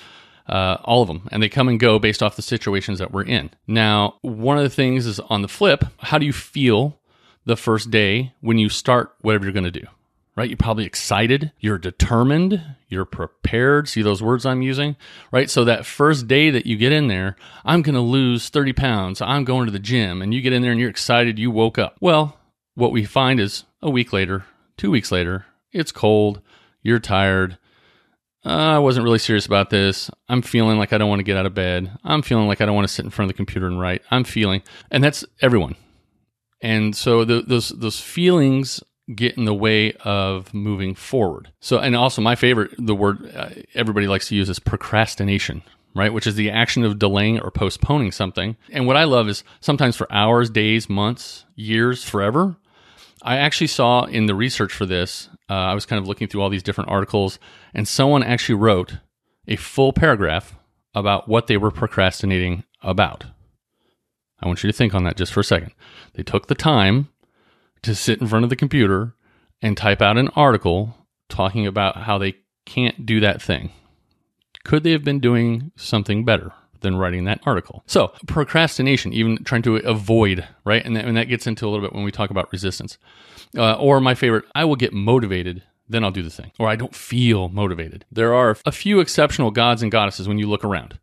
Uh, 0.48 0.78
all 0.86 1.02
of 1.02 1.10
them, 1.10 1.28
and 1.30 1.44
they 1.44 1.50
come 1.50 1.68
and 1.68 1.78
go 1.78 2.00
based 2.00 2.24
off 2.24 2.38
the 2.38 2.42
situations 2.42 3.00
that 3.00 3.12
we're 3.12 3.22
in. 3.22 3.50
Now, 3.68 4.16
one 4.22 4.56
of 4.58 4.64
the 4.64 4.70
things 4.70 5.06
is 5.06 5.20
on 5.20 5.42
the 5.42 5.50
flip, 5.50 5.84
how 6.00 6.18
do 6.18 6.26
you 6.26 6.32
feel 6.32 7.02
the 7.44 7.58
first 7.58 7.92
day 7.92 8.34
when 8.40 8.58
you 8.58 8.70
start 8.70 9.14
whatever 9.20 9.44
you're 9.44 9.52
going 9.52 9.66
to 9.66 9.72
do? 9.72 9.86
Right? 10.38 10.50
You're 10.50 10.58
probably 10.58 10.86
excited, 10.86 11.52
you're 11.60 11.80
determined, 11.80 12.64
you're 12.88 13.06
prepared. 13.06 13.90
See 13.90 14.04
those 14.04 14.22
words 14.22 14.46
I'm 14.46 14.62
using, 14.62 14.96
right? 15.32 15.50
So 15.50 15.66
that 15.66 15.86
first 15.86 16.28
day 16.28 16.52
that 16.52 16.68
you 16.68 16.78
get 16.78 16.92
in 16.92 17.08
there, 17.08 17.36
I'm 17.66 17.82
going 17.82 17.96
to 17.96 18.02
lose 18.02 18.50
30 18.50 18.74
pounds, 18.74 19.20
I'm 19.20 19.44
going 19.44 19.66
to 19.66 19.72
the 19.72 19.80
gym, 19.80 20.22
and 20.22 20.34
you 20.34 20.42
get 20.42 20.54
in 20.54 20.62
there 20.62 20.72
and 20.72 20.80
you're 20.80 20.92
excited, 20.92 21.40
you 21.40 21.50
woke 21.50 21.80
up. 21.80 21.98
Well, 22.00 22.38
what 22.76 22.92
we 22.92 23.04
find 23.04 23.40
is 23.40 23.66
a 23.82 23.90
week 23.90 24.14
later, 24.14 24.46
two 24.78 24.92
weeks 24.92 25.12
later, 25.12 25.48
it's 25.72 25.92
cold, 25.92 26.40
you're 26.84 27.00
tired. 27.00 27.58
Uh, 28.46 28.76
I 28.76 28.80
wasn't 28.80 29.04
really 29.04 29.18
serious 29.18 29.48
about 29.48 29.72
this. 29.72 30.12
I'm 30.30 30.44
feeling 30.44 30.78
like 30.78 30.94
I 30.94 31.00
don't 31.00 31.10
want 31.10 31.20
to 31.20 31.24
get 31.24 31.36
out 31.36 31.48
of 31.48 31.56
bed. 31.56 31.92
I'm 32.04 32.22
feeling 32.22 32.48
like 32.48 32.62
I 32.62 32.66
don't 32.66 32.76
want 32.76 32.88
to 32.88 32.94
sit 32.94 33.04
in 33.04 33.12
front 33.12 33.30
of 33.30 33.36
the 33.36 33.38
computer 33.38 33.66
and 33.66 33.80
write. 33.80 34.04
I'm 34.12 34.24
feeling, 34.24 34.62
and 34.92 35.04
that's 35.04 35.26
everyone. 35.42 35.76
And 36.62 36.96
so 36.96 37.26
the, 37.26 37.42
those 37.42 37.70
those 37.70 38.00
feelings 38.00 38.84
get 39.14 39.38
in 39.38 39.46
the 39.46 39.54
way 39.54 39.94
of 40.04 40.54
moving 40.54 40.94
forward. 40.94 41.52
So, 41.60 41.80
and 41.80 41.96
also 41.96 42.22
my 42.22 42.36
favorite, 42.36 42.72
the 42.78 42.96
word 42.96 43.32
uh, 43.36 43.50
everybody 43.74 44.08
likes 44.08 44.28
to 44.30 44.36
use 44.36 44.50
is 44.50 44.60
procrastination, 44.60 45.64
right? 45.96 46.14
Which 46.14 46.28
is 46.28 46.36
the 46.36 46.52
action 46.52 46.84
of 46.84 47.00
delaying 47.00 47.40
or 47.40 47.52
postponing 47.52 48.12
something. 48.12 48.58
And 48.72 48.86
what 48.86 48.98
I 48.98 49.06
love 49.06 49.30
is 49.30 49.44
sometimes 49.62 49.96
for 49.96 50.12
hours, 50.12 50.50
days, 50.50 50.90
months, 50.90 51.46
years, 51.56 52.04
forever. 52.04 52.58
I 53.24 53.38
actually 53.38 53.68
saw 53.68 54.04
in 54.04 54.26
the 54.26 54.36
research 54.36 54.74
for 54.74 54.86
this, 54.86 55.30
uh, 55.50 55.54
I 55.54 55.74
was 55.74 55.86
kind 55.86 56.00
of 56.00 56.08
looking 56.08 56.28
through 56.28 56.42
all 56.42 56.50
these 56.50 56.64
different 56.64 56.90
articles, 56.90 57.40
and 57.74 57.88
someone 57.88 58.24
actually 58.24 58.56
wrote 58.56 58.98
a 59.48 59.56
full 59.56 59.94
paragraph 59.94 60.56
about 60.94 61.28
what 61.28 61.48
they 61.48 61.58
were 61.58 61.72
procrastinating 61.72 62.64
about. 62.82 63.26
I 64.40 64.48
want 64.48 64.64
you 64.64 64.72
to 64.72 64.78
think 64.78 64.94
on 64.94 65.04
that 65.06 65.18
just 65.18 65.34
for 65.34 65.40
a 65.40 65.46
second. 65.46 65.72
They 66.14 66.24
took 66.24 66.48
the 66.48 66.56
time 66.56 67.10
to 67.84 67.96
sit 67.96 68.22
in 68.22 68.28
front 68.28 68.44
of 68.44 68.50
the 68.50 68.56
computer 68.56 69.16
and 69.62 69.76
type 69.76 70.02
out 70.02 70.18
an 70.18 70.30
article 70.30 70.96
talking 71.30 71.66
about 71.68 71.98
how 71.98 72.18
they 72.18 72.36
can't 72.66 73.06
do 73.06 73.20
that 73.20 73.42
thing. 73.42 73.72
Could 74.64 74.84
they 74.84 74.92
have 74.92 75.04
been 75.04 75.20
doing 75.20 75.72
something 75.76 76.26
better 76.26 76.52
than 76.82 76.98
writing 76.98 77.24
that 77.26 77.42
article? 77.46 77.84
So, 77.88 78.14
procrastination, 78.28 79.14
even 79.14 79.44
trying 79.44 79.62
to 79.64 79.78
avoid, 79.78 80.48
right? 80.66 80.86
And 80.86 80.96
that, 80.96 81.06
and 81.06 81.18
that 81.18 81.30
gets 81.30 81.48
into 81.48 81.66
a 81.66 81.70
little 81.70 81.86
bit 81.86 81.94
when 81.94 82.04
we 82.04 82.12
talk 82.12 82.30
about 82.30 82.52
resistance. 82.52 82.98
Uh, 83.58 83.74
or 83.74 84.02
my 84.02 84.14
favorite, 84.14 84.46
I 84.54 84.66
will 84.66 84.76
get 84.76 84.94
motivated 84.94 85.64
then 85.90 86.04
I'll 86.04 86.12
do 86.12 86.24
the 86.24 86.30
thing. 86.30 86.52
Or 86.60 86.68
I 86.68 86.76
don't 86.76 86.96
feel 86.96 87.50
motivated. 87.50 88.06
There 88.12 88.34
are 88.34 88.58
a 88.66 88.72
few 88.72 89.00
exceptional 89.00 89.52
gods 89.52 89.82
and 89.82 89.92
goddesses 89.92 90.28
when 90.28 90.38
you 90.38 90.50
look 90.50 90.64
around. 90.64 91.00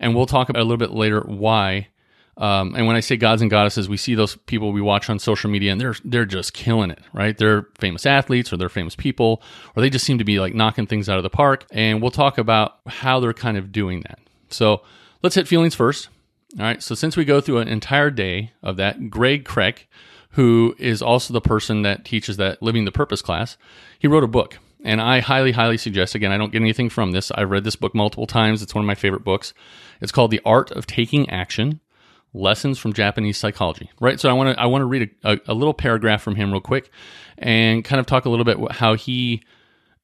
And 0.00 0.14
we'll 0.14 0.26
talk 0.26 0.48
about 0.48 0.60
a 0.60 0.64
little 0.64 0.76
bit 0.76 0.90
later 0.90 1.20
why 1.20 1.88
um, 2.38 2.74
and 2.74 2.86
when 2.86 2.96
I 2.96 3.00
say 3.00 3.16
gods 3.16 3.40
and 3.40 3.50
goddesses, 3.50 3.88
we 3.88 3.96
see 3.96 4.14
those 4.14 4.36
people 4.36 4.72
we 4.72 4.82
watch 4.82 5.08
on 5.08 5.18
social 5.18 5.50
media, 5.50 5.72
and 5.72 5.80
they're 5.80 5.94
they're 6.04 6.26
just 6.26 6.52
killing 6.52 6.90
it, 6.90 7.00
right? 7.14 7.36
They're 7.36 7.68
famous 7.78 8.04
athletes, 8.04 8.52
or 8.52 8.58
they're 8.58 8.68
famous 8.68 8.94
people, 8.94 9.42
or 9.74 9.80
they 9.80 9.88
just 9.88 10.04
seem 10.04 10.18
to 10.18 10.24
be 10.24 10.38
like 10.38 10.54
knocking 10.54 10.86
things 10.86 11.08
out 11.08 11.16
of 11.16 11.22
the 11.22 11.30
park. 11.30 11.64
And 11.70 12.02
we'll 12.02 12.10
talk 12.10 12.36
about 12.36 12.78
how 12.86 13.20
they're 13.20 13.32
kind 13.32 13.56
of 13.56 13.72
doing 13.72 14.02
that. 14.02 14.18
So 14.50 14.82
let's 15.22 15.34
hit 15.34 15.48
feelings 15.48 15.74
first. 15.74 16.08
All 16.58 16.64
right. 16.64 16.82
So 16.82 16.94
since 16.94 17.16
we 17.16 17.24
go 17.24 17.40
through 17.40 17.58
an 17.58 17.68
entire 17.68 18.10
day 18.10 18.52
of 18.62 18.76
that, 18.76 19.08
Gregg 19.10 19.44
Krech, 19.44 19.84
who 20.30 20.74
is 20.78 21.00
also 21.00 21.32
the 21.32 21.40
person 21.40 21.82
that 21.82 22.04
teaches 22.04 22.36
that 22.36 22.62
living 22.62 22.84
the 22.84 22.92
purpose 22.92 23.22
class, 23.22 23.56
he 23.98 24.08
wrote 24.08 24.24
a 24.24 24.28
book. 24.28 24.58
And 24.84 25.00
I 25.00 25.20
highly, 25.20 25.52
highly 25.52 25.78
suggest, 25.78 26.14
again, 26.14 26.30
I 26.30 26.38
don't 26.38 26.52
get 26.52 26.60
anything 26.60 26.90
from 26.90 27.10
this. 27.10 27.32
I've 27.32 27.50
read 27.50 27.64
this 27.64 27.76
book 27.76 27.94
multiple 27.94 28.26
times. 28.26 28.62
It's 28.62 28.74
one 28.74 28.84
of 28.84 28.86
my 28.86 28.94
favorite 28.94 29.24
books. 29.24 29.52
It's 30.00 30.12
called 30.12 30.30
The 30.30 30.40
Art 30.44 30.70
of 30.70 30.86
Taking 30.86 31.28
Action 31.28 31.80
lessons 32.32 32.78
from 32.78 32.92
Japanese 32.92 33.38
psychology, 33.38 33.90
right? 34.00 34.20
So 34.20 34.28
I 34.28 34.32
want 34.32 34.54
to 34.54 34.60
I 34.60 34.66
want 34.66 34.82
to 34.82 34.86
read 34.86 35.10
a, 35.24 35.38
a, 35.46 35.54
little 35.54 35.74
paragraph 35.74 36.22
from 36.22 36.36
him 36.36 36.52
real 36.52 36.60
quick, 36.60 36.90
and 37.38 37.84
kind 37.84 38.00
of 38.00 38.06
talk 38.06 38.24
a 38.24 38.28
little 38.28 38.44
bit 38.44 38.58
how 38.72 38.94
he, 38.94 39.42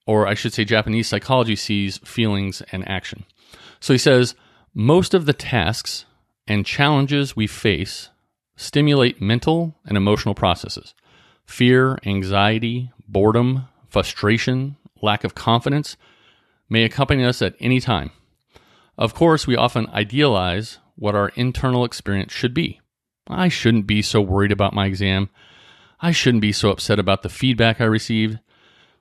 or 0.06 0.26
I 0.26 0.34
should 0.34 0.52
say, 0.52 0.64
Japanese 0.64 1.08
psychology 1.08 1.56
sees 1.56 1.98
feelings 1.98 2.62
and 2.72 2.88
action. 2.88 3.24
So 3.80 3.92
he 3.92 3.98
says 3.98 4.34
most 4.74 5.14
of 5.14 5.26
the 5.26 5.32
tasks 5.32 6.06
and 6.46 6.64
challenges 6.64 7.36
we 7.36 7.46
face 7.46 8.08
stimulate 8.56 9.20
mental 9.20 9.74
and 9.84 9.96
emotional 9.96 10.34
processes. 10.34 10.94
Fear, 11.44 11.98
anxiety, 12.06 12.90
boredom, 13.08 13.68
frustration, 13.88 14.76
lack 15.02 15.24
of 15.24 15.34
confidence 15.34 15.96
may 16.68 16.84
accompany 16.84 17.24
us 17.24 17.42
at 17.42 17.54
any 17.60 17.80
time. 17.80 18.10
Of 18.96 19.14
course, 19.14 19.46
we 19.46 19.56
often 19.56 19.88
idealize 19.88 20.78
what 20.96 21.14
our 21.14 21.28
internal 21.30 21.84
experience 21.84 22.32
should 22.32 22.54
be. 22.54 22.80
I 23.28 23.48
shouldn't 23.48 23.86
be 23.86 24.02
so 24.02 24.20
worried 24.20 24.52
about 24.52 24.74
my 24.74 24.86
exam. 24.86 25.30
I 26.00 26.10
shouldn't 26.10 26.42
be 26.42 26.52
so 26.52 26.70
upset 26.70 26.98
about 26.98 27.22
the 27.22 27.28
feedback 27.28 27.80
I 27.80 27.84
received. 27.84 28.38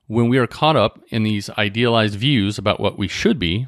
When 0.07 0.29
we 0.29 0.37
are 0.37 0.47
caught 0.47 0.75
up 0.75 0.99
in 1.09 1.23
these 1.23 1.49
idealized 1.51 2.15
views 2.15 2.57
about 2.57 2.79
what 2.79 2.97
we 2.97 3.07
should 3.07 3.39
be, 3.39 3.67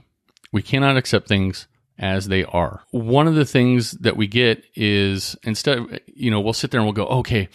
we 0.51 0.62
cannot 0.62 0.98
accept 0.98 1.27
things 1.27 1.68
as 1.98 2.27
they 2.27 2.44
are. 2.44 2.84
One 2.92 3.27
of 3.27 3.36
the 3.36 3.46
things 3.46 3.92
that 3.92 4.18
we 4.18 4.27
get 4.27 4.63
is 4.75 5.36
instead, 5.44 6.01
you 6.08 6.30
know, 6.30 6.42
we'll 6.42 6.53
sit 6.53 6.72
there 6.72 6.80
and 6.80 6.86
we'll 6.86 6.94
go, 6.94 7.08
okay, 7.20 7.50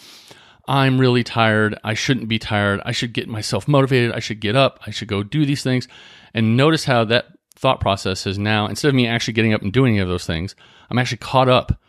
I'm 0.66 0.98
really 0.98 1.24
tired. 1.24 1.78
I 1.82 1.94
shouldn't 1.94 2.28
be 2.28 2.38
tired. 2.38 2.80
I 2.84 2.92
should 2.92 3.12
get 3.12 3.28
myself 3.28 3.68
motivated. 3.68 4.12
I 4.12 4.20
should 4.20 4.40
get 4.40 4.56
up. 4.56 4.80
I 4.86 4.90
should 4.90 5.08
go 5.08 5.22
do 5.22 5.46
these 5.46 5.62
things. 5.62 5.88
And 6.34 6.56
notice 6.56 6.84
how 6.84 7.04
that 7.04 7.26
thought 7.58 7.80
process 7.80 8.26
is 8.26 8.38
now 8.38 8.66
instead 8.66 8.88
of 8.88 8.94
me 8.94 9.06
actually 9.06 9.34
getting 9.34 9.52
up 9.52 9.62
and 9.62 9.72
doing 9.72 9.94
any 9.94 10.02
of 10.02 10.08
those 10.08 10.26
things, 10.26 10.54
I'm 10.90 10.98
actually 10.98 11.18
caught 11.18 11.48
up 11.48 11.80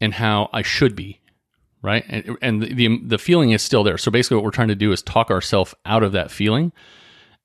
in 0.00 0.12
how 0.12 0.50
I 0.52 0.62
should 0.62 0.96
be, 0.96 1.20
right? 1.80 2.04
And, 2.08 2.36
and 2.42 2.62
the, 2.62 2.74
the, 2.74 3.00
the 3.06 3.18
feeling 3.18 3.52
is 3.52 3.62
still 3.62 3.84
there. 3.84 3.98
So 3.98 4.10
basically, 4.10 4.36
what 4.36 4.44
we're 4.44 4.50
trying 4.50 4.68
to 4.68 4.74
do 4.74 4.92
is 4.92 5.02
talk 5.02 5.30
ourselves 5.30 5.74
out 5.86 6.02
of 6.02 6.12
that 6.12 6.30
feeling, 6.30 6.72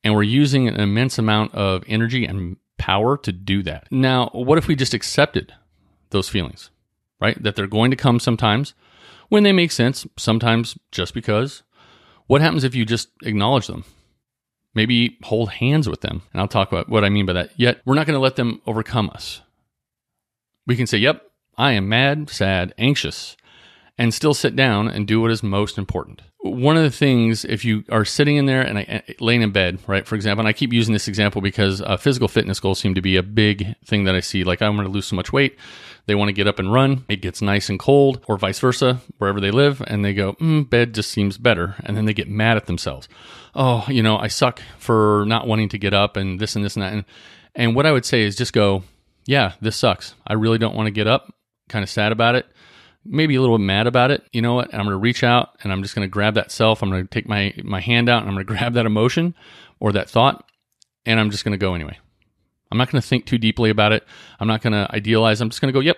and 0.03 0.13
we're 0.13 0.23
using 0.23 0.67
an 0.67 0.79
immense 0.79 1.17
amount 1.17 1.53
of 1.53 1.83
energy 1.87 2.25
and 2.25 2.57
power 2.77 3.17
to 3.17 3.31
do 3.31 3.63
that. 3.63 3.87
Now, 3.91 4.29
what 4.33 4.57
if 4.57 4.67
we 4.67 4.75
just 4.75 4.93
accepted 4.93 5.53
those 6.09 6.29
feelings, 6.29 6.69
right? 7.19 7.41
That 7.41 7.55
they're 7.55 7.67
going 7.67 7.91
to 7.91 7.97
come 7.97 8.19
sometimes 8.19 8.73
when 9.29 9.43
they 9.43 9.51
make 9.51 9.71
sense, 9.71 10.07
sometimes 10.17 10.77
just 10.91 11.13
because. 11.13 11.63
What 12.27 12.41
happens 12.41 12.63
if 12.63 12.75
you 12.75 12.85
just 12.85 13.09
acknowledge 13.23 13.67
them? 13.67 13.85
Maybe 14.77 15.17
hold 15.23 15.49
hands 15.49 15.89
with 15.89 16.01
them. 16.01 16.21
And 16.31 16.39
I'll 16.39 16.47
talk 16.47 16.71
about 16.71 16.87
what 16.87 17.03
I 17.03 17.09
mean 17.09 17.25
by 17.25 17.33
that. 17.33 17.49
Yet, 17.55 17.81
we're 17.83 17.95
not 17.95 18.05
going 18.05 18.13
to 18.13 18.21
let 18.21 18.35
them 18.35 18.61
overcome 18.67 19.09
us. 19.09 19.41
We 20.67 20.75
can 20.75 20.85
say, 20.85 20.99
Yep, 20.99 21.23
I 21.57 21.71
am 21.71 21.89
mad, 21.89 22.29
sad, 22.29 22.75
anxious, 22.77 23.35
and 23.97 24.13
still 24.13 24.33
sit 24.33 24.55
down 24.55 24.87
and 24.87 25.07
do 25.07 25.19
what 25.19 25.31
is 25.31 25.41
most 25.41 25.77
important. 25.77 26.21
One 26.39 26.77
of 26.77 26.83
the 26.83 26.91
things, 26.91 27.43
if 27.43 27.65
you 27.65 27.83
are 27.89 28.05
sitting 28.05 28.37
in 28.37 28.45
there 28.45 28.61
and 28.61 28.77
I, 28.77 29.03
laying 29.19 29.41
in 29.41 29.51
bed, 29.51 29.79
right, 29.87 30.05
for 30.05 30.15
example, 30.15 30.41
and 30.41 30.47
I 30.47 30.53
keep 30.53 30.71
using 30.71 30.93
this 30.93 31.07
example 31.07 31.41
because 31.41 31.81
uh, 31.81 31.97
physical 31.97 32.27
fitness 32.27 32.59
goals 32.59 32.79
seem 32.79 32.93
to 32.95 33.01
be 33.01 33.17
a 33.17 33.23
big 33.23 33.75
thing 33.85 34.03
that 34.03 34.15
I 34.15 34.19
see. 34.19 34.43
Like, 34.43 34.61
I'm 34.61 34.75
going 34.75 34.87
to 34.87 34.93
lose 34.93 35.07
so 35.07 35.15
much 35.15 35.33
weight. 35.33 35.57
They 36.05 36.15
want 36.15 36.29
to 36.29 36.33
get 36.33 36.47
up 36.47 36.59
and 36.59 36.71
run. 36.71 37.05
It 37.09 37.21
gets 37.21 37.41
nice 37.41 37.69
and 37.69 37.79
cold, 37.79 38.23
or 38.27 38.37
vice 38.37 38.59
versa, 38.59 39.01
wherever 39.17 39.41
they 39.41 39.51
live, 39.51 39.81
and 39.87 40.05
they 40.05 40.13
go, 40.13 40.33
mm, 40.33 40.69
bed 40.69 40.93
just 40.93 41.11
seems 41.11 41.37
better. 41.37 41.75
And 41.83 41.97
then 41.97 42.05
they 42.05 42.13
get 42.13 42.29
mad 42.29 42.55
at 42.55 42.67
themselves. 42.67 43.09
Oh, 43.55 43.83
you 43.87 44.03
know, 44.03 44.17
I 44.17 44.27
suck 44.27 44.61
for 44.77 45.25
not 45.27 45.47
wanting 45.47 45.69
to 45.69 45.77
get 45.77 45.93
up 45.93 46.15
and 46.15 46.39
this 46.39 46.55
and 46.55 46.63
this 46.63 46.75
and 46.75 46.83
that. 46.83 46.93
And, 46.93 47.05
and 47.55 47.75
what 47.75 47.87
I 47.87 47.91
would 47.91 48.05
say 48.05 48.21
is 48.21 48.35
just 48.35 48.53
go, 48.53 48.83
yeah, 49.25 49.53
this 49.59 49.75
sucks. 49.75 50.13
I 50.25 50.33
really 50.33 50.59
don't 50.59 50.75
want 50.75 50.87
to 50.87 50.91
get 50.91 51.07
up. 51.07 51.33
Kind 51.67 51.83
of 51.83 51.89
sad 51.89 52.11
about 52.11 52.35
it 52.35 52.45
maybe 53.07 53.35
a 53.35 53.41
little 53.41 53.57
bit 53.57 53.63
mad 53.63 53.87
about 53.87 54.11
it, 54.11 54.23
you 54.31 54.41
know 54.41 54.53
what? 54.53 54.73
I'm 54.73 54.81
going 54.81 54.89
to 54.89 54.97
reach 54.97 55.23
out 55.23 55.57
and 55.63 55.71
I'm 55.71 55.81
just 55.81 55.95
going 55.95 56.07
to 56.07 56.11
grab 56.11 56.35
that 56.35 56.51
self. 56.51 56.81
I'm 56.81 56.89
going 56.89 57.03
to 57.03 57.09
take 57.09 57.27
my 57.27 57.53
my 57.63 57.79
hand 57.79 58.09
out 58.09 58.21
and 58.21 58.29
I'm 58.29 58.35
going 58.35 58.45
to 58.45 58.53
grab 58.53 58.73
that 58.73 58.85
emotion 58.85 59.35
or 59.79 59.91
that 59.93 60.09
thought 60.09 60.47
and 61.05 61.19
I'm 61.19 61.31
just 61.31 61.43
going 61.43 61.53
to 61.53 61.57
go 61.57 61.73
anyway. 61.73 61.97
I'm 62.71 62.77
not 62.77 62.91
going 62.91 63.01
to 63.01 63.07
think 63.07 63.25
too 63.25 63.37
deeply 63.37 63.69
about 63.69 63.93
it. 63.93 64.03
I'm 64.39 64.47
not 64.47 64.61
going 64.61 64.73
to 64.73 64.93
idealize. 64.93 65.41
I'm 65.41 65.49
just 65.49 65.61
going 65.61 65.73
to 65.73 65.77
go, 65.77 65.83
"Yep, 65.83 65.97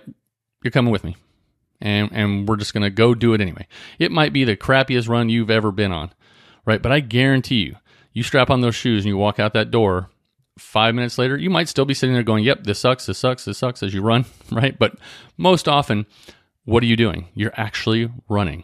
you're 0.63 0.72
coming 0.72 0.92
with 0.92 1.04
me." 1.04 1.18
And 1.82 2.10
and 2.12 2.48
we're 2.48 2.58
just 2.58 2.74
going 2.74 2.84
to 2.84 2.89
go 2.89 3.16
do 3.16 3.34
it 3.34 3.42
anyway. 3.42 3.68
It 3.98 4.12
might 4.12 4.34
be 4.34 4.44
the 4.44 4.56
crappiest 4.56 5.10
run 5.10 5.30
you've 5.30 5.50
ever 5.50 5.72
been 5.72 5.92
on, 5.92 6.12
right? 6.66 6.82
But 6.82 6.92
I 6.92 7.00
guarantee 7.00 7.63
you, 7.63 7.75
you 8.13 8.24
strap 8.24 8.50
on 8.50 8.62
those 8.62 8.75
shoes 8.75 9.04
and 9.04 9.10
you 9.10 9.18
walk 9.18 9.39
out 9.39 9.54
that 9.54 9.72
door, 9.72 10.10
5 10.60 10.94
minutes 10.94 11.18
later, 11.18 11.38
you 11.38 11.50
might 11.50 11.70
still 11.70 11.86
be 11.86 11.94
sitting 11.94 12.13
there 12.13 12.24
going, 12.24 12.44
"Yep, 12.44 12.66
this 12.66 12.80
sucks, 12.80 13.06
this 13.08 13.18
sucks, 13.18 13.46
this 13.46 13.58
sucks" 13.58 13.82
as 13.82 13.94
you 13.94 14.01
run, 14.01 14.25
right? 14.51 14.78
But 14.78 14.96
most 15.38 15.68
often 15.68 16.06
what 16.66 16.84
are 16.84 16.88
you 16.88 16.96
doing? 16.96 17.28
You're 17.34 17.54
actually 17.56 18.12
running, 18.28 18.63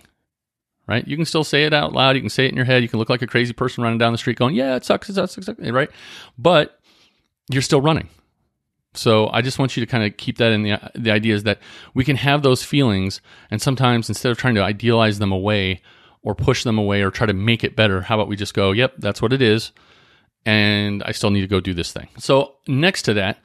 right? 0.88 1.08
You 1.08 1.16
can 1.16 1.25
still 1.25 1.44
say 1.44 1.66
it 1.66 1.74
out 1.74 1.94
loud. 1.94 2.16
You 2.16 2.22
can 2.22 2.30
say 2.30 2.46
it 2.46 2.50
in 2.50 2.56
your 2.56 2.66
head. 2.66 2.84
You 2.84 2.90
can 2.90 3.00
look 3.00 3.10
like 3.10 3.22
a 3.22 3.28
crazy 3.28 3.54
person 3.54 3.84
running 3.84 4.00
down 4.00 4.12
the 4.12 4.18
street 4.18 4.38
going, 4.38 4.56
yeah, 4.56 4.75
it 4.75 4.86
sucks, 4.86 5.10
it 5.10 5.16
sucks, 5.16 5.38
it 5.38 5.44
sucks, 5.44 5.60
right? 5.70 5.90
But 6.38 6.80
you're 7.50 7.62
still 7.62 7.82
running. 7.82 8.10
So 8.98 9.30
I 9.32 9.42
just 9.42 9.60
want 9.60 9.75
you 9.75 9.86
to 9.86 9.92
kind 9.92 10.04
of 10.04 10.18
keep 10.18 10.38
that 10.38 10.52
in 10.52 10.64
the 10.64 10.80
the 10.96 11.12
idea 11.12 11.36
is 11.36 11.44
that 11.44 11.60
we 11.94 12.04
can 12.04 12.16
have 12.16 12.44
those 12.44 12.64
feelings, 12.64 13.22
and 13.52 13.62
sometimes 13.62 14.10
instead 14.10 14.32
of 14.32 14.38
trying 14.38 14.56
to 14.56 14.64
idealize 14.64 15.20
them 15.20 15.32
away 15.32 15.82
or 16.22 16.34
push 16.34 16.64
them 16.64 16.78
away 16.78 17.02
or 17.02 17.12
try 17.12 17.28
to 17.28 17.34
make 17.34 17.64
it 17.64 17.75
better, 17.75 18.02
how 18.02 18.16
about 18.16 18.28
we 18.28 18.36
just 18.36 18.54
go, 18.54 18.72
"Yep, 18.72 18.96
that's 19.00 19.22
what 19.22 19.34
it 19.34 19.42
is," 19.42 19.72
and 20.46 21.04
I 21.04 21.12
still 21.12 21.30
need 21.30 21.42
to 21.42 21.48
go 21.48 21.60
do 21.60 21.74
this 21.74 21.92
thing. 21.92 22.08
So 22.18 22.56
next 22.68 23.04
to 23.04 23.14
that, 23.16 23.40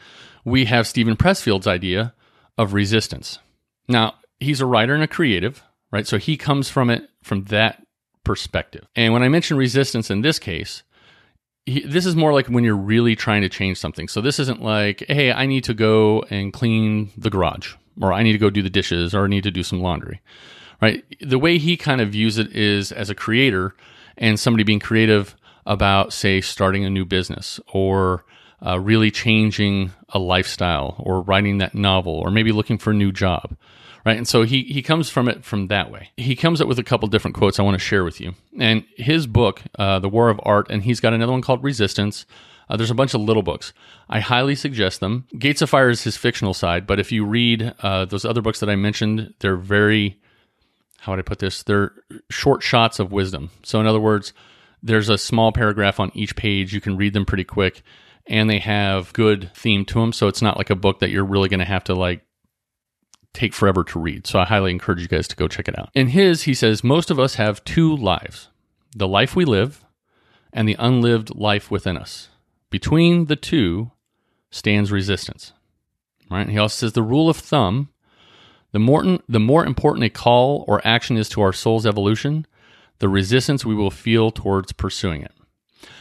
we 0.44 0.66
have 0.66 0.86
Steven 0.86 1.16
Pressfield's 1.16 1.66
idea 1.66 2.14
of 2.56 2.72
resistance. 2.72 3.38
Now, 3.88 4.14
he's 4.40 4.60
a 4.60 4.66
writer 4.66 4.94
and 4.94 5.02
a 5.02 5.08
creative, 5.08 5.62
right? 5.92 6.06
So 6.06 6.18
he 6.18 6.36
comes 6.36 6.68
from 6.68 6.90
it 6.90 7.08
from 7.22 7.44
that 7.44 7.82
perspective. 8.24 8.86
And 8.96 9.12
when 9.12 9.22
I 9.22 9.28
mention 9.28 9.56
resistance 9.56 10.10
in 10.10 10.22
this 10.22 10.38
case, 10.38 10.82
he, 11.66 11.80
this 11.80 12.06
is 12.06 12.16
more 12.16 12.32
like 12.32 12.46
when 12.46 12.64
you're 12.64 12.74
really 12.76 13.14
trying 13.14 13.42
to 13.42 13.48
change 13.48 13.78
something. 13.78 14.08
So 14.08 14.20
this 14.20 14.38
isn't 14.38 14.62
like, 14.62 15.04
hey, 15.08 15.32
I 15.32 15.46
need 15.46 15.64
to 15.64 15.74
go 15.74 16.24
and 16.30 16.52
clean 16.52 17.10
the 17.16 17.30
garage, 17.30 17.74
or 18.00 18.12
I 18.12 18.22
need 18.22 18.32
to 18.32 18.38
go 18.38 18.50
do 18.50 18.62
the 18.62 18.70
dishes, 18.70 19.14
or 19.14 19.24
I 19.24 19.28
need 19.28 19.44
to 19.44 19.50
do 19.50 19.62
some 19.62 19.80
laundry, 19.80 20.20
right? 20.80 21.04
The 21.20 21.38
way 21.38 21.58
he 21.58 21.76
kind 21.76 22.00
of 22.00 22.10
views 22.10 22.38
it 22.38 22.54
is 22.56 22.92
as 22.92 23.10
a 23.10 23.14
creator 23.14 23.74
and 24.16 24.40
somebody 24.40 24.64
being 24.64 24.80
creative 24.80 25.36
about, 25.66 26.12
say, 26.12 26.40
starting 26.40 26.84
a 26.84 26.90
new 26.90 27.04
business 27.04 27.60
or 27.72 28.24
uh, 28.64 28.78
really 28.78 29.10
changing 29.10 29.92
a 30.10 30.18
lifestyle 30.18 30.96
or 30.98 31.22
writing 31.22 31.58
that 31.58 31.74
novel 31.74 32.14
or 32.14 32.30
maybe 32.30 32.52
looking 32.52 32.78
for 32.78 32.90
a 32.90 32.94
new 32.94 33.12
job 33.12 33.56
right? 34.04 34.16
And 34.16 34.26
so 34.26 34.42
he 34.42 34.62
he 34.64 34.82
comes 34.82 35.10
from 35.10 35.28
it 35.28 35.44
from 35.44 35.68
that 35.68 35.90
way. 35.90 36.10
He 36.16 36.36
comes 36.36 36.60
up 36.60 36.68
with 36.68 36.78
a 36.78 36.84
couple 36.84 37.08
different 37.08 37.36
quotes 37.36 37.58
I 37.58 37.62
want 37.62 37.74
to 37.74 37.84
share 37.84 38.04
with 38.04 38.20
you. 38.20 38.34
And 38.58 38.84
his 38.96 39.26
book, 39.26 39.62
uh, 39.78 39.98
The 39.98 40.08
War 40.08 40.30
of 40.30 40.40
Art, 40.42 40.70
and 40.70 40.82
he's 40.82 41.00
got 41.00 41.12
another 41.12 41.32
one 41.32 41.42
called 41.42 41.62
Resistance. 41.62 42.26
Uh, 42.68 42.76
there's 42.76 42.90
a 42.90 42.94
bunch 42.94 43.14
of 43.14 43.20
little 43.20 43.42
books. 43.42 43.72
I 44.08 44.20
highly 44.20 44.54
suggest 44.54 45.00
them. 45.00 45.26
Gates 45.36 45.60
of 45.60 45.70
Fire 45.70 45.90
is 45.90 46.04
his 46.04 46.16
fictional 46.16 46.54
side, 46.54 46.86
but 46.86 47.00
if 47.00 47.10
you 47.10 47.24
read 47.24 47.74
uh, 47.80 48.04
those 48.04 48.24
other 48.24 48.42
books 48.42 48.60
that 48.60 48.70
I 48.70 48.76
mentioned, 48.76 49.34
they're 49.40 49.56
very 49.56 50.18
how 51.00 51.12
would 51.12 51.18
I 51.18 51.22
put 51.22 51.38
this? 51.38 51.62
They're 51.62 51.92
short 52.28 52.62
shots 52.62 52.98
of 52.98 53.10
wisdom. 53.10 53.50
So 53.62 53.80
in 53.80 53.86
other 53.86 54.00
words, 54.00 54.34
there's 54.82 55.08
a 55.08 55.16
small 55.16 55.50
paragraph 55.50 55.98
on 55.98 56.12
each 56.14 56.36
page. 56.36 56.74
You 56.74 56.80
can 56.82 56.98
read 56.98 57.14
them 57.14 57.24
pretty 57.24 57.44
quick 57.44 57.82
and 58.30 58.48
they 58.48 58.60
have 58.60 59.12
good 59.12 59.50
theme 59.54 59.84
to 59.86 59.94
them. 60.00 60.12
So 60.12 60.28
it's 60.28 60.40
not 60.40 60.56
like 60.56 60.70
a 60.70 60.76
book 60.76 61.00
that 61.00 61.10
you're 61.10 61.24
really 61.24 61.48
going 61.48 61.60
to 61.60 61.66
have 61.66 61.84
to 61.84 61.94
like 61.94 62.24
take 63.34 63.52
forever 63.52 63.84
to 63.84 63.98
read. 63.98 64.26
So 64.26 64.38
I 64.38 64.44
highly 64.44 64.70
encourage 64.70 65.02
you 65.02 65.08
guys 65.08 65.28
to 65.28 65.36
go 65.36 65.48
check 65.48 65.68
it 65.68 65.78
out. 65.78 65.90
In 65.94 66.08
his, 66.08 66.42
he 66.42 66.54
says, 66.54 66.84
most 66.84 67.10
of 67.10 67.18
us 67.18 67.34
have 67.34 67.64
two 67.64 67.94
lives 67.94 68.48
the 68.96 69.08
life 69.08 69.36
we 69.36 69.44
live 69.44 69.84
and 70.52 70.68
the 70.68 70.76
unlived 70.78 71.34
life 71.34 71.70
within 71.70 71.96
us. 71.96 72.28
Between 72.70 73.26
the 73.26 73.36
two 73.36 73.92
stands 74.50 74.90
resistance. 74.90 75.52
Right? 76.28 76.48
He 76.48 76.58
also 76.58 76.86
says 76.86 76.92
the 76.92 77.02
rule 77.02 77.28
of 77.28 77.36
thumb 77.36 77.90
the 78.72 78.78
more, 78.78 79.18
the 79.28 79.40
more 79.40 79.66
important 79.66 80.04
a 80.04 80.10
call 80.10 80.64
or 80.68 80.80
action 80.86 81.16
is 81.16 81.28
to 81.30 81.40
our 81.40 81.52
soul's 81.52 81.86
evolution, 81.86 82.46
the 83.00 83.08
resistance 83.08 83.66
we 83.66 83.74
will 83.74 83.90
feel 83.90 84.30
towards 84.30 84.72
pursuing 84.72 85.22
it. 85.22 85.32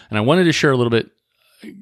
And 0.10 0.20
I 0.20 0.22
wanted 0.22 0.44
to 0.44 0.52
share 0.52 0.72
a 0.72 0.78
little 0.78 0.92
bit 0.92 1.10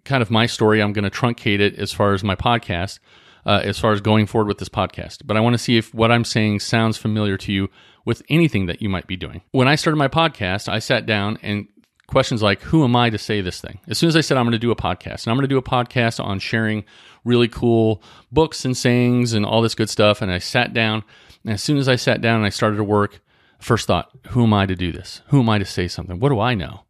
kind 0.06 0.22
of 0.22 0.32
my 0.32 0.46
story. 0.46 0.82
I'm 0.82 0.94
going 0.94 1.10
to 1.10 1.12
truncate 1.12 1.60
it 1.60 1.78
as 1.80 1.92
far 1.92 2.14
as 2.14 2.24
my 2.24 2.36
podcast 2.36 3.00
uh, 3.48 3.62
as 3.64 3.80
far 3.80 3.94
as 3.94 4.02
going 4.02 4.28
forward 4.28 4.50
with 4.50 4.58
this 4.58 4.70
podcast. 4.70 5.20
But 5.26 5.38
I 5.38 5.40
want 5.40 5.54
to 5.54 5.58
see 5.58 5.78
if 5.78 5.94
what 5.94 6.12
I'm 6.12 6.26
saying 6.26 6.60
sounds 6.60 6.98
familiar 6.98 7.38
to 7.38 7.54
you 7.54 7.70
with 8.06 8.22
anything 8.30 8.66
that 8.66 8.82
you 8.82 8.90
might 8.90 9.08
be 9.08 9.16
doing. 9.16 9.42
When 9.52 9.70
I 9.70 9.76
started 9.76 9.98
my 9.98 10.10
podcast, 10.10 10.68
I 10.68 10.80
sat 10.80 11.06
down 11.06 11.40
and 11.42 11.68
questions 12.08 12.44
like, 12.44 12.62
Who 12.64 12.84
am 12.84 12.96
I 12.96 13.10
to 13.10 13.18
say 13.18 13.40
this 13.40 13.62
thing? 13.62 13.80
As 13.88 13.98
soon 13.98 14.10
as 14.10 14.18
I 14.18 14.22
said, 14.22 14.38
I'm 14.38 14.44
going 14.44 14.52
to 14.52 14.60
do 14.60 14.72
a 14.72 14.76
podcast, 14.76 15.24
and 15.24 15.28
I'm 15.28 15.38
going 15.38 15.48
to 15.48 15.48
do 15.48 15.58
a 15.58 15.64
podcast 15.64 16.24
on 16.24 16.40
sharing 16.40 16.84
really 17.24 17.48
cool 17.48 18.04
books 18.32 18.66
and 18.66 18.76
sayings 18.76 19.32
and 19.32 19.46
all 19.46 19.62
this 19.62 19.76
good 19.76 19.90
stuff. 19.90 20.22
And 20.22 20.30
I 20.30 20.40
sat 20.40 20.74
down, 20.74 21.04
and 21.46 21.54
as 21.54 21.64
soon 21.64 21.78
as 21.78 21.88
I 21.88 21.96
sat 21.96 22.20
down 22.20 22.36
and 22.36 22.46
I 22.46 22.50
started 22.50 22.78
to 22.78 22.84
work, 22.84 23.22
first 23.60 23.88
thought, 23.88 24.12
Who 24.30 24.44
am 24.44 24.54
I 24.54 24.66
to 24.66 24.76
do 24.76 24.92
this? 24.92 25.22
Who 25.28 25.40
am 25.40 25.48
I 25.48 25.58
to 25.58 25.66
say 25.66 25.88
something? 25.88 26.20
What 26.20 26.30
do 26.30 26.40
I 26.42 26.54
know? 26.54 26.82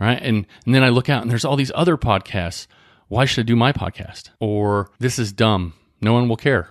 Right. 0.00 0.20
And, 0.22 0.46
and 0.64 0.74
then 0.74 0.84
I 0.84 0.90
look 0.90 1.08
out 1.08 1.22
and 1.22 1.30
there's 1.30 1.44
all 1.44 1.56
these 1.56 1.72
other 1.74 1.96
podcasts 1.96 2.66
why 3.08 3.24
should 3.24 3.44
I 3.44 3.46
do 3.46 3.56
my 3.56 3.72
podcast? 3.72 4.30
Or 4.38 4.90
this 4.98 5.18
is 5.18 5.32
dumb. 5.32 5.74
No 6.00 6.12
one 6.12 6.28
will 6.28 6.36
care. 6.36 6.70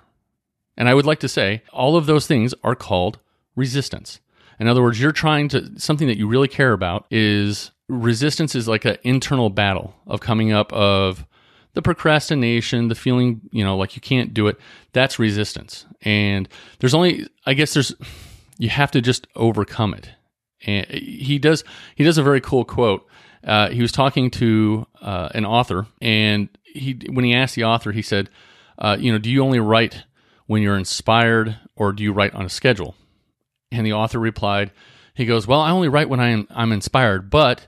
And 0.77 0.87
I 0.87 0.93
would 0.93 1.05
like 1.05 1.19
to 1.21 1.27
say 1.27 1.63
all 1.73 1.97
of 1.97 2.05
those 2.05 2.27
things 2.27 2.53
are 2.63 2.75
called 2.75 3.19
resistance. 3.55 4.19
In 4.59 4.67
other 4.67 4.81
words, 4.81 5.01
you're 5.01 5.11
trying 5.11 5.49
to, 5.49 5.79
something 5.79 6.07
that 6.07 6.17
you 6.17 6.27
really 6.27 6.47
care 6.47 6.73
about 6.73 7.05
is 7.09 7.71
resistance 7.89 8.55
is 8.55 8.67
like 8.67 8.85
an 8.85 8.97
internal 9.03 9.49
battle 9.49 9.95
of 10.05 10.19
coming 10.19 10.51
up 10.51 10.71
of 10.73 11.25
the 11.73 11.81
procrastination, 11.81 12.87
the 12.87 12.95
feeling, 12.95 13.41
you 13.51 13.63
know, 13.63 13.75
like 13.77 13.95
you 13.95 14.01
can't 14.01 14.33
do 14.33 14.47
it. 14.47 14.59
That's 14.93 15.19
resistance. 15.19 15.85
And 16.01 16.47
there's 16.79 16.93
only, 16.93 17.27
I 17.45 17.53
guess 17.53 17.73
there's, 17.73 17.93
you 18.57 18.69
have 18.69 18.91
to 18.91 19.01
just 19.01 19.27
overcome 19.35 19.93
it. 19.93 20.09
And 20.65 20.85
he 20.87 21.37
does, 21.39 21.63
he 21.95 22.03
does 22.03 22.17
a 22.17 22.23
very 22.23 22.41
cool 22.41 22.65
quote 22.65 23.07
uh, 23.47 23.69
he 23.69 23.81
was 23.81 23.93
talking 23.93 24.29
to 24.29 24.85
uh, 25.01 25.29
an 25.33 25.45
author, 25.45 25.87
and 26.01 26.49
he 26.65 26.99
when 27.09 27.23
he 27.23 27.33
asked 27.33 27.55
the 27.55 27.63
author, 27.63 27.93
he 27.93 28.01
said, 28.01 28.29
uh, 28.77 28.97
"You 28.99 29.13
know, 29.13 29.17
do 29.17 29.31
you 29.31 29.41
only 29.41 29.59
write 29.59 30.03
when 30.47 30.61
you're 30.61 30.77
inspired, 30.77 31.57
or 31.75 31.93
do 31.93 32.03
you 32.03 32.11
write 32.11 32.35
on 32.35 32.45
a 32.45 32.49
schedule?" 32.49 32.93
And 33.71 33.85
the 33.85 33.93
author 33.93 34.19
replied, 34.19 34.71
"He 35.13 35.25
goes, 35.25 35.47
well, 35.47 35.61
I 35.61 35.71
only 35.71 35.87
write 35.87 36.09
when 36.09 36.19
I 36.19 36.29
am 36.29 36.47
I'm 36.49 36.73
inspired, 36.73 37.29
but 37.29 37.67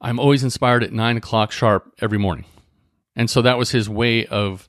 I'm 0.00 0.20
always 0.20 0.44
inspired 0.44 0.84
at 0.84 0.92
nine 0.92 1.16
o'clock 1.16 1.50
sharp 1.50 1.92
every 2.00 2.18
morning." 2.18 2.44
And 3.16 3.28
so 3.28 3.42
that 3.42 3.58
was 3.58 3.70
his 3.72 3.88
way 3.88 4.26
of 4.26 4.68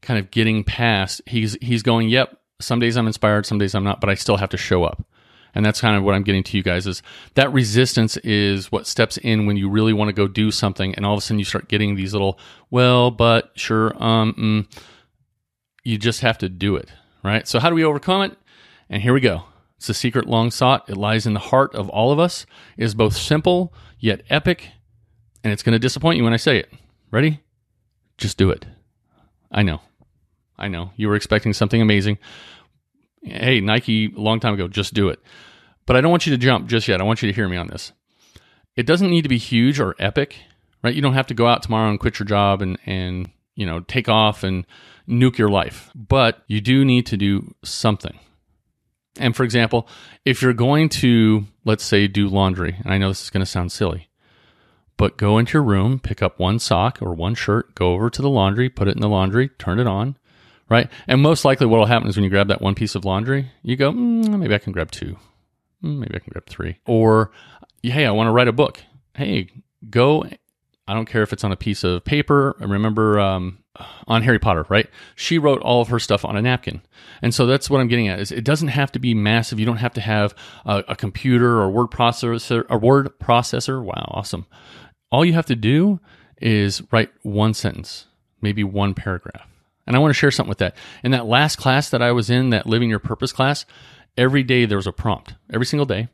kind 0.00 0.18
of 0.18 0.30
getting 0.30 0.64
past. 0.64 1.20
He's 1.26 1.58
he's 1.60 1.82
going, 1.82 2.08
"Yep, 2.08 2.34
some 2.60 2.80
days 2.80 2.96
I'm 2.96 3.06
inspired, 3.06 3.44
some 3.44 3.58
days 3.58 3.74
I'm 3.74 3.84
not, 3.84 4.00
but 4.00 4.08
I 4.08 4.14
still 4.14 4.38
have 4.38 4.50
to 4.50 4.56
show 4.56 4.84
up." 4.84 5.04
And 5.58 5.66
that's 5.66 5.80
kind 5.80 5.96
of 5.96 6.04
what 6.04 6.14
I'm 6.14 6.22
getting 6.22 6.44
to 6.44 6.56
you 6.56 6.62
guys 6.62 6.86
is 6.86 7.02
that 7.34 7.52
resistance 7.52 8.16
is 8.18 8.70
what 8.70 8.86
steps 8.86 9.16
in 9.16 9.44
when 9.44 9.56
you 9.56 9.68
really 9.68 9.92
want 9.92 10.08
to 10.08 10.12
go 10.12 10.28
do 10.28 10.52
something 10.52 10.94
and 10.94 11.04
all 11.04 11.14
of 11.14 11.18
a 11.18 11.20
sudden 11.20 11.40
you 11.40 11.44
start 11.44 11.66
getting 11.66 11.96
these 11.96 12.12
little 12.12 12.38
well, 12.70 13.10
but 13.10 13.50
sure 13.56 13.92
um 14.00 14.34
mm, 14.38 14.84
you 15.82 15.98
just 15.98 16.20
have 16.20 16.38
to 16.38 16.48
do 16.48 16.76
it, 16.76 16.88
right? 17.24 17.48
So 17.48 17.58
how 17.58 17.70
do 17.70 17.74
we 17.74 17.82
overcome 17.82 18.22
it? 18.22 18.38
And 18.88 19.02
here 19.02 19.12
we 19.12 19.18
go. 19.20 19.46
It's 19.78 19.88
a 19.88 19.94
secret 19.94 20.28
long 20.28 20.52
sought. 20.52 20.88
It 20.88 20.96
lies 20.96 21.26
in 21.26 21.34
the 21.34 21.40
heart 21.40 21.74
of 21.74 21.88
all 21.88 22.12
of 22.12 22.20
us. 22.20 22.46
It 22.76 22.84
is 22.84 22.94
both 22.94 23.16
simple 23.16 23.74
yet 23.98 24.22
epic, 24.30 24.68
and 25.42 25.52
it's 25.52 25.64
going 25.64 25.72
to 25.72 25.80
disappoint 25.80 26.18
you 26.18 26.22
when 26.22 26.32
I 26.32 26.36
say 26.36 26.58
it. 26.58 26.72
Ready? 27.10 27.40
Just 28.16 28.38
do 28.38 28.50
it. 28.50 28.64
I 29.50 29.64
know. 29.64 29.80
I 30.56 30.68
know. 30.68 30.92
You 30.94 31.08
were 31.08 31.16
expecting 31.16 31.52
something 31.52 31.82
amazing. 31.82 32.18
Hey, 33.22 33.60
Nike, 33.60 34.14
a 34.14 34.20
long 34.20 34.38
time 34.38 34.54
ago, 34.54 34.68
just 34.68 34.94
do 34.94 35.08
it. 35.08 35.18
But 35.88 35.96
I 35.96 36.02
don't 36.02 36.10
want 36.10 36.26
you 36.26 36.32
to 36.32 36.38
jump 36.38 36.68
just 36.68 36.86
yet. 36.86 37.00
I 37.00 37.04
want 37.04 37.22
you 37.22 37.28
to 37.28 37.34
hear 37.34 37.48
me 37.48 37.56
on 37.56 37.68
this. 37.68 37.92
It 38.76 38.84
doesn't 38.84 39.08
need 39.08 39.22
to 39.22 39.28
be 39.30 39.38
huge 39.38 39.80
or 39.80 39.96
epic, 39.98 40.36
right? 40.84 40.94
You 40.94 41.00
don't 41.00 41.14
have 41.14 41.28
to 41.28 41.34
go 41.34 41.46
out 41.46 41.62
tomorrow 41.62 41.88
and 41.88 41.98
quit 41.98 42.18
your 42.18 42.26
job 42.26 42.60
and, 42.60 42.78
and 42.84 43.30
you 43.54 43.64
know, 43.64 43.80
take 43.80 44.06
off 44.06 44.42
and 44.42 44.66
nuke 45.08 45.38
your 45.38 45.48
life. 45.48 45.90
But 45.94 46.42
you 46.46 46.60
do 46.60 46.84
need 46.84 47.06
to 47.06 47.16
do 47.16 47.54
something. 47.64 48.18
And 49.18 49.34
for 49.34 49.44
example, 49.44 49.88
if 50.26 50.42
you're 50.42 50.52
going 50.52 50.90
to, 50.90 51.46
let's 51.64 51.84
say, 51.84 52.06
do 52.06 52.28
laundry, 52.28 52.76
and 52.84 52.92
I 52.92 52.98
know 52.98 53.08
this 53.08 53.22
is 53.22 53.30
going 53.30 53.40
to 53.40 53.50
sound 53.50 53.72
silly, 53.72 54.10
but 54.98 55.16
go 55.16 55.38
into 55.38 55.54
your 55.54 55.62
room, 55.62 56.00
pick 56.00 56.22
up 56.22 56.38
one 56.38 56.58
sock 56.58 57.00
or 57.00 57.14
one 57.14 57.34
shirt, 57.34 57.74
go 57.74 57.94
over 57.94 58.10
to 58.10 58.20
the 58.20 58.28
laundry, 58.28 58.68
put 58.68 58.88
it 58.88 58.94
in 58.94 59.00
the 59.00 59.08
laundry, 59.08 59.48
turn 59.58 59.78
it 59.80 59.86
on, 59.86 60.18
right? 60.68 60.90
And 61.06 61.22
most 61.22 61.46
likely 61.46 61.66
what 61.66 61.78
will 61.78 61.86
happen 61.86 62.10
is 62.10 62.16
when 62.16 62.24
you 62.24 62.30
grab 62.30 62.48
that 62.48 62.60
one 62.60 62.74
piece 62.74 62.94
of 62.94 63.06
laundry, 63.06 63.52
you 63.62 63.74
go, 63.74 63.90
mm, 63.90 64.38
maybe 64.38 64.54
I 64.54 64.58
can 64.58 64.74
grab 64.74 64.90
two. 64.90 65.16
Maybe 65.82 66.14
I 66.14 66.18
can 66.18 66.30
grab 66.32 66.46
three. 66.46 66.78
Or, 66.86 67.30
hey, 67.82 68.06
I 68.06 68.10
want 68.10 68.28
to 68.28 68.32
write 68.32 68.48
a 68.48 68.52
book. 68.52 68.82
Hey, 69.14 69.48
go. 69.88 70.24
I 70.86 70.94
don't 70.94 71.06
care 71.06 71.22
if 71.22 71.32
it's 71.32 71.44
on 71.44 71.52
a 71.52 71.56
piece 71.56 71.84
of 71.84 72.04
paper. 72.04 72.56
I 72.60 72.64
remember 72.64 73.20
um, 73.20 73.58
on 74.06 74.22
Harry 74.22 74.38
Potter, 74.38 74.64
right? 74.68 74.88
She 75.14 75.38
wrote 75.38 75.60
all 75.60 75.82
of 75.82 75.88
her 75.88 75.98
stuff 75.98 76.24
on 76.24 76.36
a 76.36 76.42
napkin. 76.42 76.82
And 77.22 77.34
so 77.34 77.46
that's 77.46 77.68
what 77.68 77.80
I'm 77.80 77.88
getting 77.88 78.08
at 78.08 78.20
is 78.20 78.32
it 78.32 78.44
doesn't 78.44 78.68
have 78.68 78.92
to 78.92 78.98
be 78.98 79.14
massive. 79.14 79.60
You 79.60 79.66
don't 79.66 79.76
have 79.76 79.94
to 79.94 80.00
have 80.00 80.34
a, 80.64 80.84
a 80.88 80.96
computer 80.96 81.58
or 81.58 81.70
word 81.70 81.90
processor 81.90 82.64
or 82.70 82.78
word 82.78 83.18
processor. 83.18 83.82
Wow, 83.82 84.10
awesome. 84.14 84.46
All 85.10 85.24
you 85.24 85.34
have 85.34 85.46
to 85.46 85.56
do 85.56 86.00
is 86.40 86.82
write 86.92 87.10
one 87.22 87.54
sentence, 87.54 88.06
maybe 88.40 88.64
one 88.64 88.94
paragraph. 88.94 89.46
And 89.86 89.96
I 89.96 90.00
want 90.00 90.10
to 90.10 90.18
share 90.18 90.30
something 90.30 90.50
with 90.50 90.58
that. 90.58 90.76
In 91.02 91.12
that 91.12 91.26
last 91.26 91.56
class 91.56 91.90
that 91.90 92.02
I 92.02 92.12
was 92.12 92.28
in, 92.28 92.50
that 92.50 92.66
Living 92.66 92.90
Your 92.90 92.98
Purpose 92.98 93.32
class, 93.32 93.64
every 94.18 94.42
day 94.42 94.66
there 94.66 94.76
was 94.76 94.86
a 94.86 94.92
prompt, 94.92 95.34
every 95.50 95.64
single 95.64 95.86
day. 95.86 96.08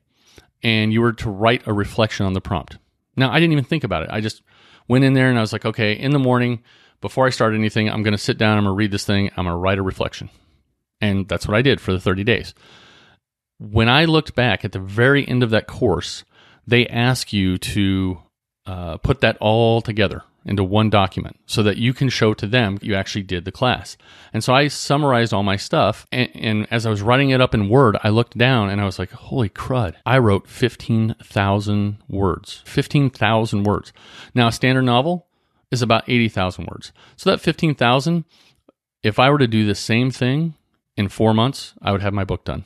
And 0.62 0.92
you 0.92 1.00
were 1.00 1.12
to 1.14 1.30
write 1.30 1.66
a 1.66 1.72
reflection 1.72 2.24
on 2.24 2.32
the 2.32 2.40
prompt. 2.40 2.78
Now, 3.16 3.30
I 3.30 3.40
didn't 3.40 3.52
even 3.52 3.64
think 3.64 3.84
about 3.84 4.02
it. 4.02 4.10
I 4.12 4.20
just 4.20 4.42
went 4.88 5.04
in 5.04 5.14
there 5.14 5.28
and 5.28 5.38
I 5.38 5.40
was 5.40 5.52
like, 5.52 5.64
okay, 5.64 5.92
in 5.92 6.12
the 6.12 6.18
morning, 6.18 6.62
before 7.00 7.26
I 7.26 7.30
start 7.30 7.54
anything, 7.54 7.90
I'm 7.90 8.02
going 8.02 8.12
to 8.12 8.18
sit 8.18 8.38
down, 8.38 8.56
I'm 8.56 8.64
going 8.64 8.72
to 8.72 8.78
read 8.78 8.90
this 8.90 9.04
thing, 9.04 9.30
I'm 9.36 9.44
going 9.44 9.54
to 9.54 9.58
write 9.58 9.78
a 9.78 9.82
reflection. 9.82 10.30
And 11.00 11.28
that's 11.28 11.46
what 11.46 11.56
I 11.56 11.62
did 11.62 11.80
for 11.80 11.92
the 11.92 12.00
30 12.00 12.24
days. 12.24 12.54
When 13.58 13.88
I 13.88 14.04
looked 14.06 14.34
back 14.34 14.64
at 14.64 14.72
the 14.72 14.78
very 14.78 15.26
end 15.26 15.42
of 15.42 15.50
that 15.50 15.66
course, 15.66 16.24
they 16.66 16.86
ask 16.86 17.32
you 17.32 17.58
to 17.58 18.18
uh, 18.66 18.96
put 18.98 19.20
that 19.20 19.36
all 19.38 19.82
together 19.82 20.22
into 20.44 20.62
one 20.62 20.90
document 20.90 21.38
so 21.46 21.62
that 21.62 21.78
you 21.78 21.94
can 21.94 22.08
show 22.08 22.34
to 22.34 22.46
them 22.46 22.78
you 22.82 22.94
actually 22.94 23.22
did 23.22 23.44
the 23.44 23.52
class. 23.52 23.96
And 24.32 24.44
so 24.44 24.52
I 24.52 24.68
summarized 24.68 25.32
all 25.32 25.42
my 25.42 25.56
stuff. 25.56 26.06
And, 26.12 26.30
and, 26.34 26.66
as 26.70 26.86
I 26.86 26.90
was 26.90 27.02
writing 27.02 27.30
it 27.30 27.40
up 27.40 27.54
in 27.54 27.68
Word, 27.68 27.96
I 28.02 28.10
looked 28.10 28.36
down 28.36 28.68
and 28.68 28.80
I 28.80 28.84
was 28.84 28.98
like, 28.98 29.10
holy 29.10 29.48
crud. 29.48 29.94
I 30.04 30.18
wrote 30.18 30.48
15,000 30.48 31.96
words. 32.08 32.62
15,000 32.66 33.64
words. 33.64 33.92
Now, 34.34 34.48
a 34.48 34.52
standard 34.52 34.82
novel 34.82 35.26
is 35.70 35.82
about 35.82 36.08
80,000 36.08 36.66
words. 36.70 36.92
So 37.16 37.30
that 37.30 37.40
15,000, 37.40 38.24
if 39.02 39.18
I 39.18 39.30
were 39.30 39.38
to 39.38 39.46
do 39.46 39.66
the 39.66 39.74
same 39.74 40.10
thing 40.10 40.54
in 40.96 41.08
four 41.08 41.34
months, 41.34 41.74
I 41.80 41.92
would 41.92 42.02
have 42.02 42.14
my 42.14 42.24
book 42.24 42.44
done. 42.44 42.64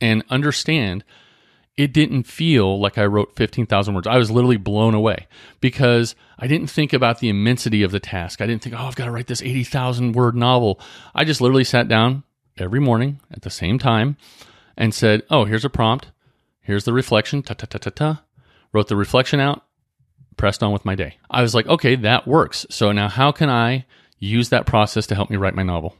And 0.00 0.24
understand 0.28 1.04
it 1.76 1.92
didn't 1.92 2.22
feel 2.22 2.80
like 2.80 2.96
I 2.96 3.04
wrote 3.04 3.36
15,000 3.36 3.94
words. 3.94 4.06
I 4.06 4.16
was 4.16 4.30
literally 4.30 4.56
blown 4.56 4.94
away 4.94 5.26
because 5.60 6.14
I 6.38 6.46
didn't 6.46 6.70
think 6.70 6.92
about 6.92 7.18
the 7.18 7.28
immensity 7.28 7.82
of 7.82 7.92
the 7.92 8.00
task. 8.00 8.40
I 8.40 8.46
didn't 8.46 8.62
think, 8.62 8.74
oh, 8.74 8.84
I've 8.84 8.96
got 8.96 9.04
to 9.04 9.10
write 9.10 9.26
this 9.26 9.42
80,000 9.42 10.12
word 10.12 10.34
novel. 10.34 10.80
I 11.14 11.24
just 11.24 11.40
literally 11.40 11.64
sat 11.64 11.86
down 11.86 12.22
every 12.56 12.80
morning 12.80 13.20
at 13.30 13.42
the 13.42 13.50
same 13.50 13.78
time 13.78 14.16
and 14.76 14.94
said, 14.94 15.22
oh, 15.30 15.44
here's 15.44 15.64
a 15.64 15.70
prompt. 15.70 16.10
Here's 16.62 16.84
the 16.84 16.94
reflection. 16.94 17.42
Ta 17.42 17.54
ta 17.54 17.66
ta 17.66 17.78
ta 17.78 17.90
ta. 17.90 18.22
Wrote 18.72 18.88
the 18.88 18.96
reflection 18.96 19.38
out, 19.38 19.62
pressed 20.36 20.62
on 20.62 20.72
with 20.72 20.84
my 20.84 20.94
day. 20.94 21.18
I 21.30 21.42
was 21.42 21.54
like, 21.54 21.66
okay, 21.66 21.94
that 21.96 22.26
works. 22.26 22.66
So 22.70 22.90
now 22.92 23.08
how 23.08 23.32
can 23.32 23.50
I 23.50 23.84
use 24.18 24.48
that 24.48 24.66
process 24.66 25.06
to 25.08 25.14
help 25.14 25.30
me 25.30 25.36
write 25.36 25.54
my 25.54 25.62
novel? 25.62 25.94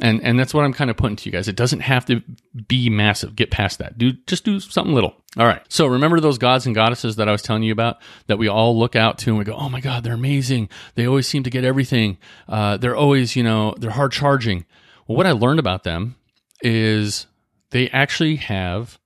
And 0.00 0.22
and 0.22 0.38
that's 0.38 0.54
what 0.54 0.64
I'm 0.64 0.72
kind 0.72 0.90
of 0.90 0.96
putting 0.96 1.16
to 1.16 1.28
you 1.28 1.32
guys. 1.32 1.46
It 1.46 1.56
doesn't 1.56 1.80
have 1.80 2.06
to 2.06 2.22
be 2.66 2.88
massive. 2.88 3.36
Get 3.36 3.50
past 3.50 3.78
that. 3.78 3.98
Do 3.98 4.12
just 4.26 4.44
do 4.44 4.58
something 4.58 4.94
little. 4.94 5.14
All 5.36 5.46
right. 5.46 5.62
So 5.68 5.86
remember 5.86 6.20
those 6.20 6.38
gods 6.38 6.66
and 6.66 6.74
goddesses 6.74 7.16
that 7.16 7.28
I 7.28 7.32
was 7.32 7.42
telling 7.42 7.62
you 7.62 7.72
about 7.72 7.98
that 8.26 8.38
we 8.38 8.48
all 8.48 8.78
look 8.78 8.96
out 8.96 9.18
to 9.18 9.30
and 9.30 9.38
we 9.38 9.44
go, 9.44 9.54
oh 9.54 9.68
my 9.68 9.80
god, 9.80 10.02
they're 10.02 10.14
amazing. 10.14 10.68
They 10.94 11.06
always 11.06 11.26
seem 11.26 11.42
to 11.42 11.50
get 11.50 11.64
everything. 11.64 12.18
Uh, 12.48 12.76
they're 12.78 12.96
always 12.96 13.36
you 13.36 13.42
know 13.42 13.74
they're 13.78 13.90
hard 13.90 14.12
charging. 14.12 14.64
Well, 15.06 15.16
what 15.16 15.26
I 15.26 15.32
learned 15.32 15.58
about 15.58 15.84
them 15.84 16.16
is 16.62 17.26
they 17.70 17.88
actually 17.90 18.36
have 18.36 18.98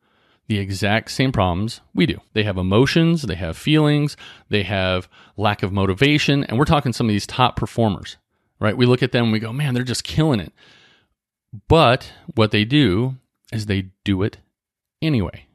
the 0.46 0.58
exact 0.58 1.10
same 1.10 1.32
problems 1.32 1.80
we 1.94 2.06
do. 2.06 2.20
They 2.34 2.42
have 2.42 2.58
emotions, 2.58 3.22
they 3.22 3.34
have 3.36 3.56
feelings, 3.56 4.16
they 4.50 4.62
have 4.62 5.08
lack 5.36 5.62
of 5.62 5.72
motivation, 5.72 6.44
and 6.44 6.58
we're 6.58 6.66
talking 6.66 6.92
some 6.92 7.06
of 7.06 7.12
these 7.12 7.26
top 7.26 7.56
performers, 7.56 8.16
right? 8.60 8.76
We 8.76 8.86
look 8.86 9.02
at 9.02 9.12
them 9.12 9.24
and 9.24 9.32
we 9.32 9.38
go, 9.38 9.52
man, 9.52 9.74
they're 9.74 9.82
just 9.82 10.04
killing 10.04 10.40
it. 10.40 10.52
But 11.68 12.12
what 12.34 12.50
they 12.50 12.64
do 12.64 13.16
is 13.52 13.66
they 13.66 13.90
do 14.02 14.22
it 14.22 14.38
anyway. 15.00 15.46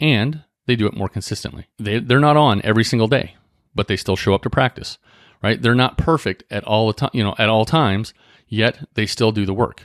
And 0.00 0.44
they 0.66 0.76
do 0.76 0.86
it 0.86 0.96
more 0.96 1.08
consistently. 1.08 1.66
They, 1.78 1.98
they're 1.98 2.20
not 2.20 2.36
on 2.36 2.60
every 2.62 2.84
single 2.84 3.08
day, 3.08 3.34
but 3.74 3.88
they 3.88 3.96
still 3.96 4.16
show 4.16 4.34
up 4.34 4.42
to 4.42 4.50
practice, 4.50 4.98
right? 5.42 5.60
They're 5.60 5.74
not 5.74 5.98
perfect 5.98 6.44
at 6.50 6.62
all 6.64 6.86
the 6.86 6.92
time, 6.92 7.10
you 7.12 7.24
know, 7.24 7.34
at 7.38 7.48
all 7.48 7.64
times, 7.64 8.14
yet 8.46 8.86
they 8.94 9.06
still 9.06 9.32
do 9.32 9.44
the 9.44 9.54
work. 9.54 9.82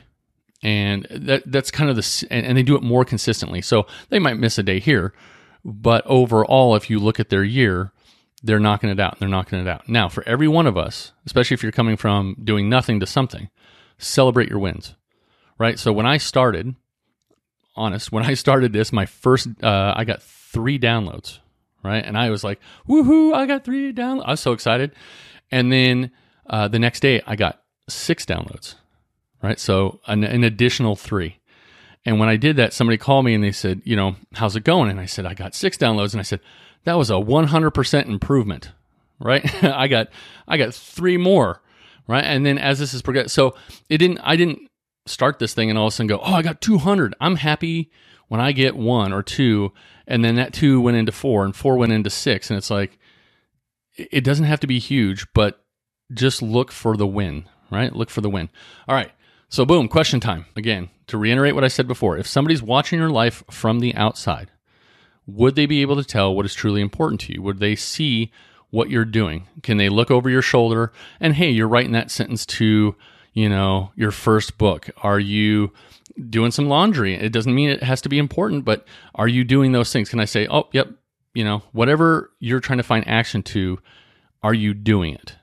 And 0.61 1.07
that, 1.09 1.43
that's 1.45 1.71
kind 1.71 1.89
of 1.89 1.95
the, 1.95 2.27
and, 2.29 2.45
and 2.45 2.57
they 2.57 2.63
do 2.63 2.75
it 2.75 2.83
more 2.83 3.03
consistently. 3.03 3.61
So 3.61 3.87
they 4.09 4.19
might 4.19 4.37
miss 4.37 4.57
a 4.57 4.63
day 4.63 4.79
here, 4.79 5.13
but 5.65 6.05
overall, 6.05 6.75
if 6.75 6.89
you 6.89 6.99
look 6.99 7.19
at 7.19 7.29
their 7.29 7.43
year, 7.43 7.91
they're 8.43 8.59
knocking 8.59 8.89
it 8.89 8.99
out. 8.99 9.19
They're 9.19 9.29
knocking 9.29 9.59
it 9.59 9.67
out. 9.67 9.89
Now, 9.89 10.09
for 10.09 10.23
every 10.27 10.47
one 10.47 10.67
of 10.67 10.77
us, 10.77 11.13
especially 11.25 11.55
if 11.55 11.63
you're 11.63 11.71
coming 11.71 11.97
from 11.97 12.35
doing 12.43 12.69
nothing 12.69 12.99
to 12.99 13.05
something, 13.05 13.49
celebrate 13.97 14.49
your 14.49 14.59
wins 14.59 14.95
right? 15.63 15.79
So 15.79 15.93
when 15.93 16.05
I 16.05 16.17
started, 16.17 16.75
honest, 17.73 18.11
when 18.11 18.25
I 18.25 18.33
started 18.33 18.73
this, 18.73 18.91
my 18.91 19.05
first, 19.05 19.47
uh, 19.63 19.93
I 19.95 20.03
got 20.03 20.21
three 20.21 20.77
downloads, 20.77 21.39
right? 21.81 22.03
And 22.03 22.17
I 22.17 22.31
was 22.31 22.43
like, 22.43 22.59
woohoo, 22.85 23.33
I 23.33 23.45
got 23.45 23.63
three 23.63 23.93
downloads. 23.93 24.25
I 24.25 24.31
was 24.31 24.41
so 24.41 24.51
excited. 24.51 24.91
And 25.51 25.71
then 25.71 26.11
uh, 26.49 26.67
the 26.67 26.79
next 26.79 26.99
day, 26.99 27.21
I 27.25 27.37
got 27.37 27.61
six 27.87 28.25
downloads, 28.25 28.75
right? 29.41 29.57
So 29.57 30.01
an, 30.05 30.25
an 30.25 30.43
additional 30.43 30.97
three. 30.97 31.39
And 32.05 32.19
when 32.19 32.27
I 32.27 32.35
did 32.35 32.57
that, 32.57 32.73
somebody 32.73 32.97
called 32.97 33.23
me 33.23 33.33
and 33.33 33.41
they 33.41 33.53
said, 33.53 33.81
you 33.85 33.95
know, 33.95 34.17
how's 34.33 34.57
it 34.57 34.65
going? 34.65 34.91
And 34.91 34.99
I 34.99 35.05
said, 35.05 35.25
I 35.25 35.33
got 35.33 35.55
six 35.55 35.77
downloads. 35.77 36.11
And 36.11 36.19
I 36.19 36.23
said, 36.23 36.41
that 36.83 36.95
was 36.95 37.09
a 37.09 37.13
100% 37.13 38.05
improvement, 38.07 38.73
right? 39.17 39.63
I 39.63 39.87
got, 39.87 40.09
I 40.45 40.57
got 40.57 40.73
three 40.73 41.15
more, 41.15 41.61
right? 42.05 42.25
And 42.25 42.45
then 42.45 42.57
as 42.57 42.79
this 42.79 42.93
is 42.93 43.01
progressed, 43.01 43.33
so 43.33 43.55
it 43.87 43.99
didn't, 43.99 44.19
I 44.19 44.35
didn't 44.35 44.59
start 45.05 45.39
this 45.39 45.53
thing 45.53 45.69
and 45.69 45.77
all 45.77 45.87
of 45.87 45.93
a 45.93 45.95
sudden 45.95 46.07
go, 46.07 46.19
oh, 46.19 46.33
I 46.33 46.41
got 46.41 46.61
200. 46.61 47.15
I'm 47.19 47.37
happy 47.37 47.91
when 48.27 48.39
I 48.39 48.51
get 48.51 48.75
one 48.75 49.13
or 49.13 49.21
two. 49.23 49.71
And 50.07 50.23
then 50.23 50.35
that 50.35 50.53
two 50.53 50.81
went 50.81 50.97
into 50.97 51.11
four 51.11 51.45
and 51.45 51.55
four 51.55 51.77
went 51.77 51.91
into 51.91 52.09
six. 52.09 52.49
And 52.49 52.57
it's 52.57 52.71
like, 52.71 52.97
it 53.95 54.23
doesn't 54.23 54.45
have 54.45 54.59
to 54.61 54.67
be 54.67 54.79
huge, 54.79 55.27
but 55.33 55.63
just 56.13 56.41
look 56.41 56.71
for 56.71 56.97
the 56.97 57.07
win, 57.07 57.45
right? 57.71 57.95
Look 57.95 58.09
for 58.09 58.21
the 58.21 58.29
win. 58.29 58.49
All 58.87 58.95
right. 58.95 59.11
So, 59.49 59.65
boom, 59.65 59.87
question 59.87 60.19
time. 60.19 60.45
Again, 60.55 60.89
to 61.07 61.17
reiterate 61.17 61.53
what 61.53 61.63
I 61.63 61.67
said 61.67 61.87
before, 61.87 62.17
if 62.17 62.25
somebody's 62.25 62.63
watching 62.63 62.99
your 62.99 63.11
life 63.11 63.43
from 63.51 63.79
the 63.79 63.93
outside, 63.95 64.49
would 65.27 65.55
they 65.55 65.67
be 65.67 65.81
able 65.81 65.95
to 65.95 66.03
tell 66.03 66.35
what 66.35 66.45
is 66.45 66.55
truly 66.55 66.81
important 66.81 67.21
to 67.21 67.33
you? 67.33 67.41
Would 67.43 67.59
they 67.59 67.75
see 67.75 68.31
what 68.71 68.89
you're 68.89 69.05
doing? 69.05 69.47
Can 69.61 69.77
they 69.77 69.89
look 69.89 70.09
over 70.09 70.29
your 70.29 70.41
shoulder 70.41 70.91
and, 71.19 71.35
hey, 71.35 71.51
you're 71.51 71.67
writing 71.67 71.91
that 71.91 72.09
sentence 72.09 72.45
to 72.47 72.95
you 73.33 73.49
know, 73.49 73.91
your 73.95 74.11
first 74.11 74.57
book? 74.57 74.89
Are 74.97 75.19
you 75.19 75.71
doing 76.29 76.51
some 76.51 76.69
laundry? 76.69 77.15
It 77.15 77.33
doesn't 77.33 77.53
mean 77.53 77.69
it 77.69 77.83
has 77.83 78.01
to 78.01 78.09
be 78.09 78.19
important, 78.19 78.65
but 78.65 78.87
are 79.15 79.27
you 79.27 79.43
doing 79.43 79.71
those 79.71 79.91
things? 79.91 80.09
Can 80.09 80.19
I 80.19 80.25
say, 80.25 80.47
oh, 80.49 80.69
yep, 80.71 80.89
you 81.33 81.43
know, 81.43 81.63
whatever 81.71 82.31
you're 82.39 82.59
trying 82.59 82.77
to 82.77 82.83
find 82.83 83.07
action 83.07 83.43
to, 83.43 83.79
are 84.41 84.53
you 84.53 84.73
doing 84.73 85.15
it? 85.15 85.35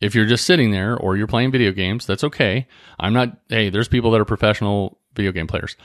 If 0.00 0.14
you're 0.14 0.26
just 0.26 0.46
sitting 0.46 0.70
there 0.70 0.96
or 0.96 1.16
you're 1.16 1.26
playing 1.26 1.50
video 1.50 1.72
games, 1.72 2.06
that's 2.06 2.24
okay. 2.24 2.66
I'm 2.98 3.12
not, 3.12 3.36
hey, 3.48 3.68
there's 3.68 3.88
people 3.88 4.10
that 4.12 4.20
are 4.20 4.24
professional 4.24 4.98
video 5.14 5.32
game 5.32 5.48
players, 5.48 5.76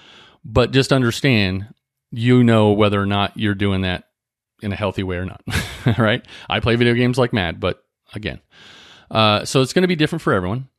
but 0.45 0.71
just 0.71 0.93
understand 0.93 1.73
you 2.11 2.43
know 2.43 2.71
whether 2.71 3.01
or 3.01 3.07
not 3.07 3.35
you're 3.35 3.55
doing 3.55 3.81
that 3.81 4.09
in 4.61 4.71
a 4.71 4.75
healthy 4.75 5.03
way 5.03 5.17
or 5.17 5.25
not, 5.25 5.41
right? 5.97 6.25
I 6.47 6.59
play 6.59 6.75
video 6.75 6.93
games 6.93 7.17
like 7.17 7.33
mad, 7.33 7.59
but 7.59 7.83
again, 8.13 8.39
uh, 9.09 9.45
so 9.45 9.61
it's 9.61 9.73
going 9.73 9.81
to 9.81 9.87
be 9.87 9.95
different 9.95 10.21
for 10.21 10.33
everyone. 10.33 10.69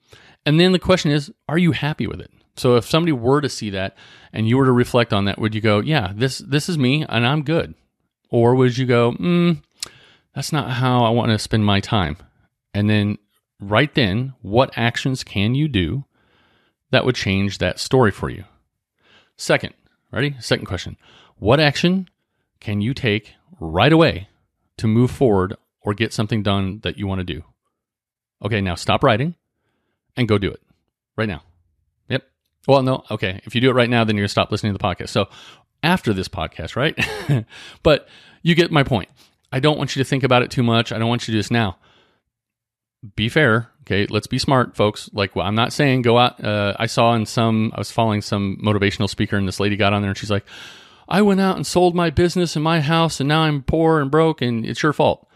And 0.47 0.61
then 0.61 0.73
the 0.73 0.79
question 0.79 1.11
is, 1.11 1.33
are 1.49 1.59
you 1.59 1.73
happy 1.73 2.07
with 2.07 2.21
it? 2.21 2.31
So 2.57 2.77
if 2.77 2.85
somebody 2.85 3.13
were 3.13 3.41
to 3.41 3.49
see 3.49 3.71
that 3.71 3.97
and 4.33 4.49
you 4.49 4.57
were 4.57 4.67
to 4.67 4.73
reflect 4.73 5.13
on 5.13 5.25
that, 5.25 5.39
would 5.39 5.55
you 5.55 5.61
go, 5.61 5.81
yeah, 5.81 6.13
this 6.15 6.39
this 6.39 6.69
is 6.69 6.79
me 6.79 7.05
and 7.09 7.27
I'm 7.27 7.43
good? 7.43 7.75
Or 8.31 8.55
would 8.55 8.79
you 8.79 8.87
go, 8.87 9.13
mm, 9.13 9.63
that's 10.35 10.53
not 10.53 10.71
how 10.71 11.05
I 11.05 11.11
want 11.11 11.31
to 11.31 11.39
spend 11.39 11.65
my 11.65 11.81
time? 11.81 12.17
And 12.73 12.89
then 12.89 13.19
right 13.61 13.93
then, 13.95 14.35
what 14.43 14.77
actions 14.77 15.25
can 15.25 15.55
you 15.55 15.69
do 15.69 16.05
that 16.91 17.05
would 17.05 17.17
change 17.17 17.59
that 17.59 17.79
story 17.79 18.11
for 18.11 18.31
you? 18.31 18.45
Second, 19.37 19.75
ready? 20.13 20.37
Second 20.41 20.67
question 20.67 20.97
What 21.37 21.61
action 21.61 22.09
can 22.61 22.81
you 22.81 22.95
take 22.95 23.35
right 23.61 23.93
away 23.93 24.29
to 24.77 24.87
move 24.87 25.11
forward 25.11 25.57
or 25.81 25.95
get 25.95 26.13
something 26.13 26.43
done 26.43 26.81
that 26.83 26.99
you 26.99 27.07
want 27.07 27.21
to 27.21 27.25
do? 27.25 27.43
Okay, 28.45 28.61
now 28.61 28.75
stop 28.75 29.03
writing 29.03 29.35
and 30.17 30.29
go 30.29 30.39
do 30.39 30.51
it 30.51 30.61
right 31.17 31.29
now. 31.29 31.43
Yep. 32.09 32.25
Well, 32.67 32.83
no, 32.83 33.05
okay. 33.11 33.41
If 33.45 33.55
you 33.55 33.61
do 33.61 33.71
it 33.71 33.75
right 33.75 33.91
now, 33.91 34.05
then 34.05 34.17
you're 34.17 34.27
to 34.27 34.31
stop 34.31 34.51
listening 34.51 34.73
to 34.73 34.79
the 34.79 34.85
podcast. 34.85 35.11
So 35.11 35.29
after 35.83 36.13
this 36.13 36.29
podcast, 36.29 36.77
right? 36.77 36.99
but 37.83 38.09
you 38.43 38.55
get 38.55 38.71
my 38.71 38.83
point. 38.83 39.09
I 39.53 39.61
don't 39.61 39.79
want 39.79 39.95
you 39.95 40.03
to 40.03 40.09
think 40.09 40.25
about 40.25 40.43
it 40.43 40.51
too 40.51 40.63
much. 40.63 40.93
I 40.93 40.99
don't 40.99 41.09
want 41.09 41.23
you 41.23 41.27
to 41.27 41.33
do 41.33 41.39
this 41.39 41.51
now. 41.51 41.79
Be 43.17 43.29
fair. 43.29 43.71
Okay. 43.83 44.07
Let's 44.07 44.27
be 44.27 44.39
smart, 44.39 44.75
folks. 44.75 45.11
Like, 45.13 45.37
well, 45.37 45.47
I'm 45.47 45.55
not 45.55 45.73
saying 45.73 46.03
go 46.03 46.19
out. 46.19 46.43
Uh, 46.43 46.75
I 46.79 46.87
saw 46.87 47.15
in 47.15 47.27
some, 47.27 47.71
I 47.75 47.81
was 47.81 47.91
following 47.91 48.23
some 48.23 48.59
motivational 48.63 49.09
speaker, 49.11 49.37
and 49.37 49.47
this 49.47 49.61
lady 49.61 49.77
got 49.77 49.93
on 49.93 50.03
there 50.03 50.11
and 50.11 50.19
she's 50.19 50.31
like, 50.31 50.45
I 51.09 51.23
went 51.23 51.41
out 51.41 51.57
and 51.57 51.67
sold 51.67 51.95
my 51.95 52.11
business 52.11 52.57
and 52.57 52.65
my 52.65 52.81
house, 52.81 53.21
and 53.21 53.29
now 53.29 53.43
I'm 53.43 53.63
poor 53.63 54.01
and 54.01 54.11
broke, 54.11 54.41
and 54.41 54.65
it's 54.65 54.83
your 54.83 54.93
fault. 54.93 55.29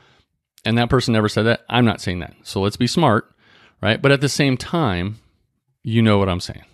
And 0.64 0.78
that 0.78 0.90
person 0.90 1.12
never 1.12 1.28
said 1.28 1.44
that. 1.44 1.64
I'm 1.68 1.84
not 1.84 2.00
saying 2.00 2.20
that. 2.20 2.34
So 2.42 2.60
let's 2.60 2.76
be 2.76 2.86
smart, 2.86 3.30
right? 3.80 4.00
But 4.00 4.12
at 4.12 4.20
the 4.20 4.28
same 4.28 4.56
time, 4.56 5.18
you 5.82 6.02
know 6.02 6.18
what 6.18 6.28
I'm 6.28 6.40
saying. 6.40 6.64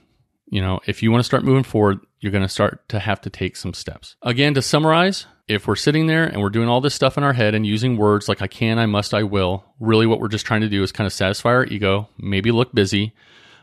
You 0.46 0.60
know, 0.60 0.80
if 0.86 1.02
you 1.02 1.10
want 1.10 1.20
to 1.20 1.24
start 1.24 1.44
moving 1.44 1.64
forward, 1.64 2.00
you're 2.20 2.32
going 2.32 2.42
to 2.42 2.48
start 2.48 2.88
to 2.90 2.98
have 2.98 3.20
to 3.22 3.30
take 3.30 3.56
some 3.56 3.74
steps. 3.74 4.16
Again, 4.22 4.54
to 4.54 4.62
summarize, 4.62 5.26
if 5.48 5.66
we're 5.66 5.76
sitting 5.76 6.06
there 6.06 6.24
and 6.24 6.40
we're 6.40 6.50
doing 6.50 6.68
all 6.68 6.80
this 6.80 6.94
stuff 6.94 7.18
in 7.18 7.24
our 7.24 7.32
head 7.32 7.54
and 7.54 7.66
using 7.66 7.96
words 7.96 8.28
like 8.28 8.40
I 8.40 8.46
can, 8.46 8.78
I 8.78 8.86
must, 8.86 9.12
I 9.12 9.22
will, 9.24 9.64
really 9.80 10.06
what 10.06 10.20
we're 10.20 10.28
just 10.28 10.46
trying 10.46 10.62
to 10.62 10.68
do 10.68 10.82
is 10.82 10.92
kind 10.92 11.06
of 11.06 11.12
satisfy 11.12 11.50
our 11.50 11.64
ego, 11.64 12.08
maybe 12.18 12.50
look 12.50 12.74
busy, 12.74 13.12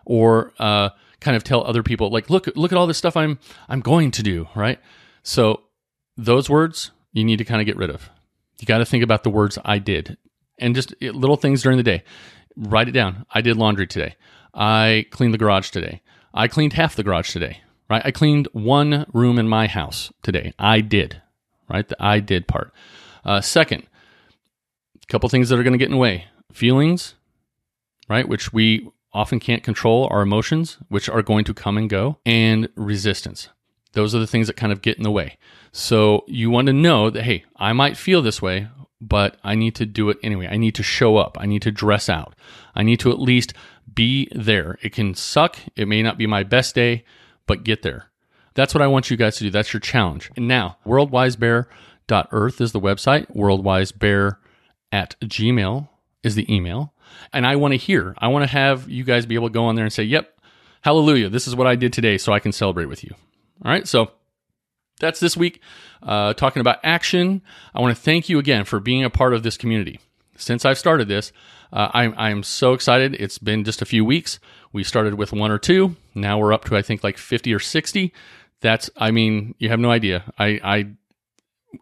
or 0.06 0.54
uh, 0.60 0.90
kind 1.20 1.38
of 1.38 1.44
tell 1.44 1.64
other 1.64 1.84
people 1.84 2.10
like, 2.10 2.30
look, 2.30 2.48
look 2.56 2.72
at 2.72 2.78
all 2.78 2.88
this 2.88 2.98
stuff 2.98 3.18
I'm 3.18 3.40
I'm 3.70 3.80
going 3.80 4.12
to 4.12 4.24
do, 4.24 4.48
right? 4.56 4.80
So 5.24 5.62
those 6.18 6.50
words 6.50 6.92
you 7.14 7.24
need 7.24 7.38
to 7.38 7.46
kind 7.46 7.62
of 7.62 7.66
get 7.66 7.78
rid 7.78 7.90
of. 7.90 8.10
You 8.60 8.66
got 8.66 8.80
to 8.80 8.86
think 8.86 9.04
about 9.04 9.24
the 9.24 9.30
words 9.30 9.58
I 9.66 9.80
did 9.80 10.18
and 10.60 10.76
just 10.76 10.94
little 11.02 11.36
things 11.36 11.64
during 11.64 11.78
the 11.78 11.84
day. 11.84 12.04
Write 12.56 12.90
it 12.90 12.92
down. 12.92 13.26
I 13.32 13.42
did 13.42 13.58
laundry 13.58 13.88
today. 13.88 14.16
I 14.54 15.06
cleaned 15.12 15.34
the 15.34 15.38
garage 15.38 15.70
today. 15.70 16.02
I 16.34 16.48
cleaned 16.48 16.74
half 16.74 16.96
the 16.96 17.04
garage 17.04 17.32
today, 17.32 17.62
right? 17.90 18.02
I 18.04 18.12
cleaned 18.12 18.48
one 18.54 19.06
room 19.14 19.40
in 19.40 19.48
my 19.48 19.68
house 19.68 20.12
today. 20.22 20.54
I 20.60 20.82
did, 20.82 21.22
right? 21.70 21.88
The 21.88 21.96
I 22.00 22.20
did 22.20 22.48
part. 22.48 22.74
Uh, 23.26 23.42
second, 23.42 23.88
a 25.02 25.06
couple 25.08 25.30
things 25.30 25.50
that 25.50 25.60
are 25.60 25.64
going 25.64 25.74
to 25.74 25.80
get 25.80 25.86
in 25.86 25.92
the 25.92 25.98
way 25.98 26.26
feelings, 26.52 27.16
right? 28.10 28.28
Which 28.28 28.52
we 28.52 28.90
often 29.14 29.40
can't 29.40 29.64
control, 29.64 30.08
our 30.10 30.22
emotions, 30.22 30.78
which 30.90 31.10
are 31.10 31.22
going 31.22 31.44
to 31.46 31.54
come 31.54 31.78
and 31.78 31.90
go, 31.90 32.18
and 32.26 32.70
resistance. 32.76 33.50
Those 33.94 34.16
are 34.16 34.20
the 34.20 34.28
things 34.28 34.48
that 34.48 34.56
kind 34.56 34.72
of 34.72 34.82
get 34.82 34.98
in 34.98 35.04
the 35.04 35.12
way. 35.12 35.38
So 35.72 36.24
you 36.28 36.50
want 36.50 36.68
to 36.68 36.74
know 36.74 37.10
that, 37.10 37.24
hey, 37.24 37.46
I 37.56 37.74
might 37.74 37.98
feel 37.98 38.22
this 38.22 38.42
way, 38.42 38.68
but 39.00 39.38
I 39.44 39.56
need 39.56 39.76
to 39.76 39.86
do 39.86 40.10
it 40.10 40.18
anyway. 40.24 40.48
I 40.48 40.58
need 40.58 40.76
to 40.76 40.84
show 40.84 41.18
up. 41.18 41.38
I 41.40 41.46
need 41.46 41.62
to 41.64 41.72
dress 41.72 42.08
out. 42.08 42.36
I 42.76 42.84
need 42.84 43.00
to 43.02 43.12
at 43.12 43.20
least 43.20 43.54
be 43.94 44.30
there. 44.32 44.78
It 44.82 44.94
can 44.94 45.16
suck. 45.16 45.58
It 45.76 45.88
may 45.88 46.04
not 46.04 46.18
be 46.18 46.28
my 46.28 46.44
best 46.44 46.76
day, 46.76 47.04
but 47.48 47.64
get 47.64 47.82
there. 47.82 48.12
That's 48.54 48.74
what 48.74 48.82
I 48.82 48.88
want 48.88 49.10
you 49.10 49.18
guys 49.18 49.38
to 49.38 49.46
do. 49.46 49.50
That's 49.50 49.74
your 49.74 49.80
challenge. 49.80 50.30
And 50.36 50.48
now, 50.48 50.78
worldwisebear.earth 50.86 52.62
is 52.62 52.72
the 52.72 52.80
website. 52.80 53.34
Worldwisebear 53.36 54.38
at 54.92 55.20
gmail 55.22 55.88
is 56.24 56.36
the 56.36 56.54
email. 56.54 56.94
And 57.34 57.48
I 57.48 57.56
want 57.56 57.74
to 57.74 57.78
hear, 57.78 58.14
I 58.18 58.28
want 58.28 58.44
to 58.44 58.52
have 58.52 58.90
you 58.90 59.04
guys 59.04 59.26
be 59.26 59.36
able 59.36 59.50
to 59.50 59.54
go 59.54 59.66
on 59.66 59.76
there 59.76 59.86
and 59.86 59.94
say, 59.94 60.04
yep, 60.04 60.38
hallelujah, 60.82 61.30
this 61.30 61.48
is 61.48 61.56
what 61.56 61.68
I 61.68 61.76
did 61.76 61.94
today 61.94 62.18
so 62.18 62.34
I 62.34 62.40
can 62.40 62.52
celebrate 62.52 62.86
with 62.86 63.04
you. 63.04 63.16
All 63.64 63.72
right. 63.72 63.88
So 63.88 64.12
that's 65.00 65.20
this 65.20 65.36
week 65.38 65.62
uh, 66.04 66.34
talking 66.34 66.62
about 66.62 66.80
action. 66.84 67.42
I 67.74 67.82
want 67.82 67.96
to 67.96 68.02
thank 68.02 68.30
you 68.30 68.40
again 68.40 68.66
for 68.66 68.80
being 68.80 69.04
a 69.04 69.10
part 69.10 69.34
of 69.34 69.44
this 69.44 69.58
community. 69.58 70.00
Since 70.36 70.66
I've 70.66 70.78
started 70.78 71.08
this, 71.08 71.32
uh, 71.72 71.90
I'm, 71.94 72.14
I'm 72.18 72.44
so 72.44 72.74
excited. 72.74 73.16
It's 73.20 73.38
been 73.38 73.64
just 73.64 73.82
a 73.82 73.86
few 73.86 74.04
weeks. 74.04 74.40
We 74.74 74.84
started 74.84 75.16
with 75.16 75.32
one 75.32 75.52
or 75.52 75.60
two. 75.60 75.96
Now 76.16 76.40
we're 76.40 76.54
up 76.54 76.66
to, 76.66 76.78
I 76.78 76.82
think, 76.82 77.04
like 77.04 77.18
50 77.18 77.54
or 77.54 77.60
60. 77.60 78.14
That's, 78.62 78.90
I 78.98 79.12
mean, 79.12 79.56
you 79.60 79.70
have 79.70 79.80
no 79.80 79.92
idea. 79.92 80.24
I, 80.38 80.60
I, 80.64 80.88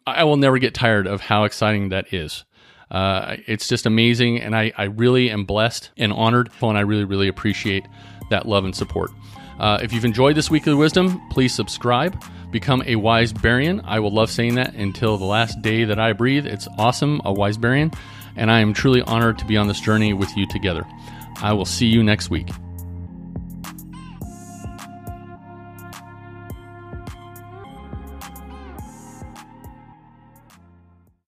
I 0.05 0.23
will 0.23 0.37
never 0.37 0.57
get 0.59 0.73
tired 0.73 1.07
of 1.07 1.21
how 1.21 1.43
exciting 1.45 1.89
that 1.89 2.13
is. 2.13 2.45
Uh, 2.91 3.37
it's 3.47 3.67
just 3.67 3.85
amazing. 3.85 4.39
And 4.41 4.55
I, 4.55 4.71
I 4.77 4.85
really 4.85 5.29
am 5.29 5.45
blessed 5.45 5.91
and 5.97 6.11
honored. 6.11 6.49
And 6.61 6.77
I 6.77 6.81
really, 6.81 7.05
really 7.05 7.27
appreciate 7.27 7.85
that 8.29 8.47
love 8.47 8.65
and 8.65 8.75
support. 8.75 9.11
Uh, 9.59 9.79
if 9.81 9.91
you've 9.91 10.05
enjoyed 10.05 10.35
this 10.35 10.49
weekly 10.49 10.73
wisdom, 10.73 11.21
please 11.29 11.53
subscribe. 11.53 12.23
Become 12.51 12.83
a 12.85 12.95
wise 12.95 13.33
Bearian. 13.33 13.83
I 13.85 13.99
will 13.99 14.11
love 14.11 14.31
saying 14.31 14.55
that 14.55 14.73
until 14.73 15.17
the 15.17 15.25
last 15.25 15.61
day 15.61 15.83
that 15.83 15.99
I 15.99 16.13
breathe. 16.13 16.47
It's 16.47 16.67
awesome, 16.77 17.21
a 17.25 17.33
wise 17.33 17.57
Bearian. 17.57 17.93
And 18.35 18.49
I 18.49 18.61
am 18.61 18.73
truly 18.73 19.01
honored 19.01 19.37
to 19.39 19.45
be 19.45 19.57
on 19.57 19.67
this 19.67 19.81
journey 19.81 20.13
with 20.13 20.35
you 20.37 20.47
together. 20.47 20.85
I 21.41 21.53
will 21.53 21.65
see 21.65 21.87
you 21.87 22.03
next 22.03 22.29
week. 22.29 22.49